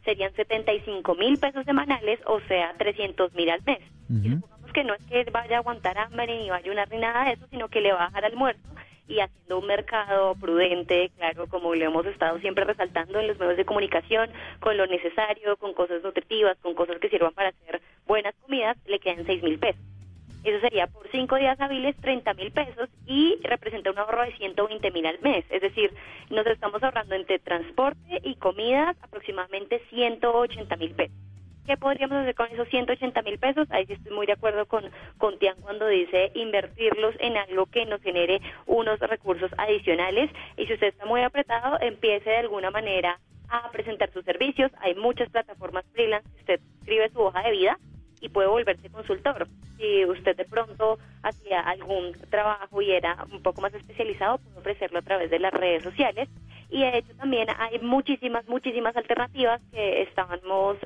[0.05, 3.81] serían 75 mil pesos semanales, o sea, 300 mil al mes.
[4.09, 7.25] Y supongamos que no es que vaya a aguantar hambre ni vaya a una nada
[7.25, 8.63] de eso, sino que le va a bajar almuerzo
[9.07, 13.57] y haciendo un mercado prudente, claro, como lo hemos estado siempre resaltando en los medios
[13.57, 14.31] de comunicación,
[14.61, 18.99] con lo necesario, con cosas nutritivas, con cosas que sirvan para hacer buenas comidas, le
[18.99, 19.83] quedan seis mil pesos.
[20.45, 24.91] Eso sería por cinco días hábiles 30 mil pesos y representa un ahorro de 120
[24.91, 25.45] mil al mes.
[25.49, 25.91] Es decir,
[26.29, 31.17] nos estamos ahorrando entre transporte y comidas aproximadamente 180 mil pesos.
[31.67, 33.67] ¿Qué podríamos hacer con esos 180 mil pesos?
[33.71, 34.85] Ahí sí estoy muy de acuerdo con,
[35.17, 40.31] con Tian cuando dice invertirlos en algo que nos genere unos recursos adicionales.
[40.59, 44.71] Y si usted está muy apretado, empiece de alguna manera a presentar sus servicios.
[44.81, 46.29] Hay muchas plataformas freelance.
[46.39, 47.79] Usted escribe su hoja de vida
[48.21, 49.49] y puede volverse consultor.
[49.79, 54.99] Si usted de pronto hacía algún trabajo y era un poco más especializado, puede ofrecerlo
[54.99, 56.29] a través de las redes sociales
[56.75, 60.41] y de hecho también hay muchísimas, muchísimas alternativas que estamos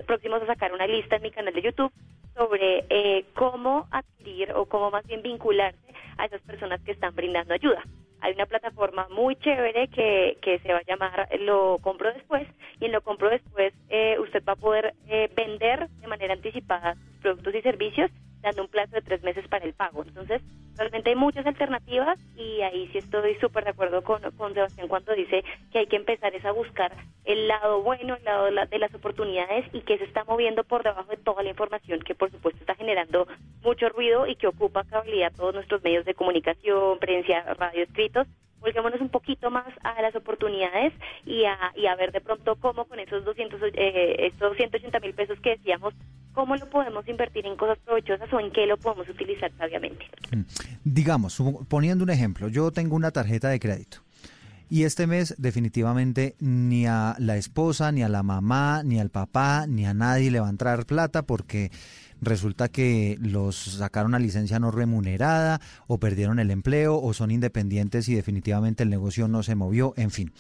[0.07, 1.91] próximos a sacar una lista en mi canal de YouTube
[2.37, 5.79] sobre eh, cómo adquirir o cómo más bien vincularse
[6.19, 7.83] a esas personas que están brindando ayuda.
[8.21, 12.47] Hay una plataforma muy chévere que, que se va a llamar Lo Compro Después
[12.81, 16.97] y en Lo Compro Después eh, usted va a poder eh, vender de manera anticipada
[16.97, 18.11] sus productos y servicios
[18.49, 20.03] dando un plazo de tres meses para el pago.
[20.03, 20.43] Entonces,
[20.77, 25.13] realmente hay muchas alternativas y ahí sí estoy súper de acuerdo con, con Sebastián cuando
[25.15, 26.93] dice que hay que empezar es a buscar
[27.25, 31.11] el lado bueno, el lado de, las oportunidades y que se está moviendo por debajo
[31.11, 33.27] de toda la información que por supuesto está generando
[33.63, 38.27] mucho ruido y que ocupa cabalidad todos nuestros medios de comunicación, prensa, radio escritos
[38.61, 40.93] volquémonos un poquito más a las oportunidades
[41.25, 45.15] y a, y a ver de pronto cómo con esos 200, eh, estos 180 mil
[45.15, 45.95] pesos que decíamos,
[46.39, 50.05] cómo lo podemos invertir en cosas provechosas o en qué lo podemos utilizar sabiamente.
[50.31, 50.43] Mm.
[50.85, 53.99] Digamos, poniendo un ejemplo, yo tengo una tarjeta de crédito.
[54.71, 59.67] Y este mes definitivamente ni a la esposa, ni a la mamá, ni al papá,
[59.67, 61.73] ni a nadie le va a entrar plata porque
[62.21, 68.09] resulta que los sacaron a licencia no remunerada o perdieron el empleo o son independientes
[68.09, 70.33] y definitivamente el negocio no se movió, en fin.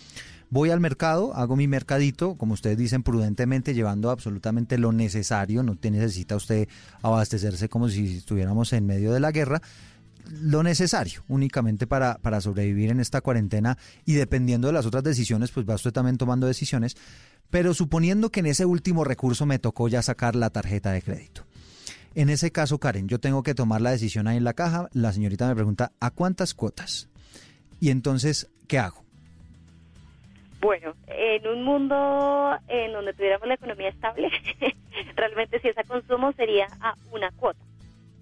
[0.50, 5.76] Voy al mercado, hago mi mercadito, como ustedes dicen, prudentemente, llevando absolutamente lo necesario, no
[5.80, 6.68] necesita usted
[7.02, 9.60] abastecerse como si estuviéramos en medio de la guerra,
[10.30, 15.50] lo necesario únicamente para, para sobrevivir en esta cuarentena y dependiendo de las otras decisiones,
[15.50, 16.96] pues va usted también tomando decisiones,
[17.50, 21.46] pero suponiendo que en ese último recurso me tocó ya sacar la tarjeta de crédito.
[22.14, 25.12] En ese caso, Karen, yo tengo que tomar la decisión ahí en la caja, la
[25.12, 27.08] señorita me pregunta, ¿a cuántas cuotas?
[27.80, 29.07] Y entonces, ¿qué hago?
[30.60, 34.28] Bueno, en un mundo en donde tuviéramos la economía estable,
[35.14, 37.60] realmente si ese consumo sería a una cuota.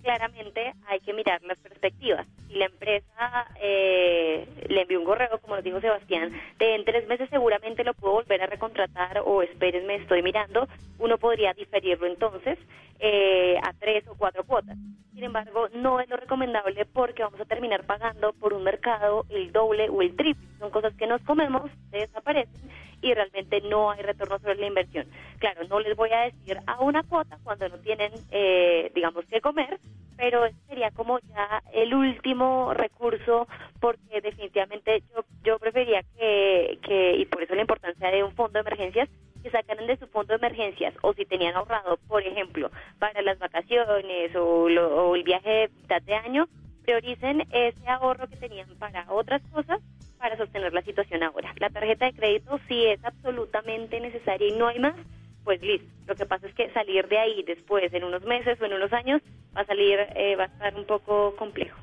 [0.02, 2.26] Claramente hay que mirar las perspectivas.
[2.46, 7.08] Si la empresa eh, le envió un correo, como lo dijo Sebastián, de en tres
[7.08, 10.68] meses seguramente lo puedo volver a recontratar o espérenme, estoy mirando,
[10.98, 12.58] uno podría diferirlo entonces
[12.98, 14.76] eh, a tres o cuatro cuotas.
[15.12, 19.50] Sin embargo, no es lo recomendable porque vamos a terminar pagando por un mercado el
[19.50, 20.46] doble o el triple.
[20.58, 22.70] Son cosas que nos comemos, desaparecen
[23.02, 25.06] y realmente no hay retorno sobre la inversión.
[25.38, 29.40] Claro, no les voy a decir a una cuota cuando no tienen, eh, digamos, que
[29.40, 29.78] comer,
[30.16, 33.46] pero sería como ya el último recurso
[33.80, 38.54] porque definitivamente yo, yo prefería que, que, y por eso la importancia de un fondo
[38.54, 39.08] de emergencias,
[39.46, 42.68] que sacaran de su fondo de emergencias o si tenían ahorrado, por ejemplo,
[42.98, 46.48] para las vacaciones o, el viaje de mitad de año,
[46.82, 49.80] prioricen ese ahorro que tenían para otras cosas
[50.18, 51.54] para sostener la situación ahora.
[51.60, 54.96] La tarjeta de crédito sí es absolutamente necesaria y no hay más,
[55.44, 55.86] pues listo.
[56.08, 58.92] Lo que pasa es que salir de ahí después, en unos meses o en unos
[58.92, 59.22] años,
[59.56, 61.78] va a salir, eh, va a estar un poco complejo.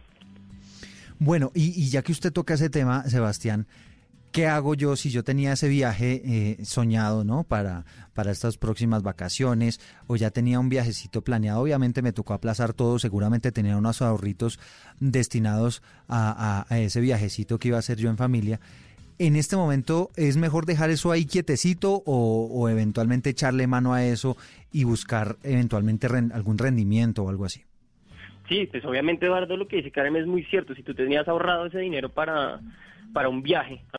[1.17, 3.67] Bueno, y, y ya que usted toca ese tema, Sebastián,
[4.33, 7.43] ¿qué hago yo si yo tenía ese viaje eh, soñado, ¿no?
[7.43, 12.73] Para, para estas próximas vacaciones, o ya tenía un viajecito planeado, obviamente me tocó aplazar
[12.73, 14.59] todo, seguramente tenía unos ahorritos
[14.99, 18.59] destinados a, ese viajecito que iba a hacer yo en familia.
[19.19, 24.35] En este momento, ¿es mejor dejar eso ahí quietecito o, eventualmente echarle mano a eso
[24.71, 27.61] y buscar eventualmente algún rendimiento o algo así?
[28.49, 30.73] Sí, pues obviamente Eduardo lo que dice Karen es muy cierto.
[30.73, 32.59] Si tú tenías ahorrado ese dinero para,
[33.13, 33.83] para un viaje,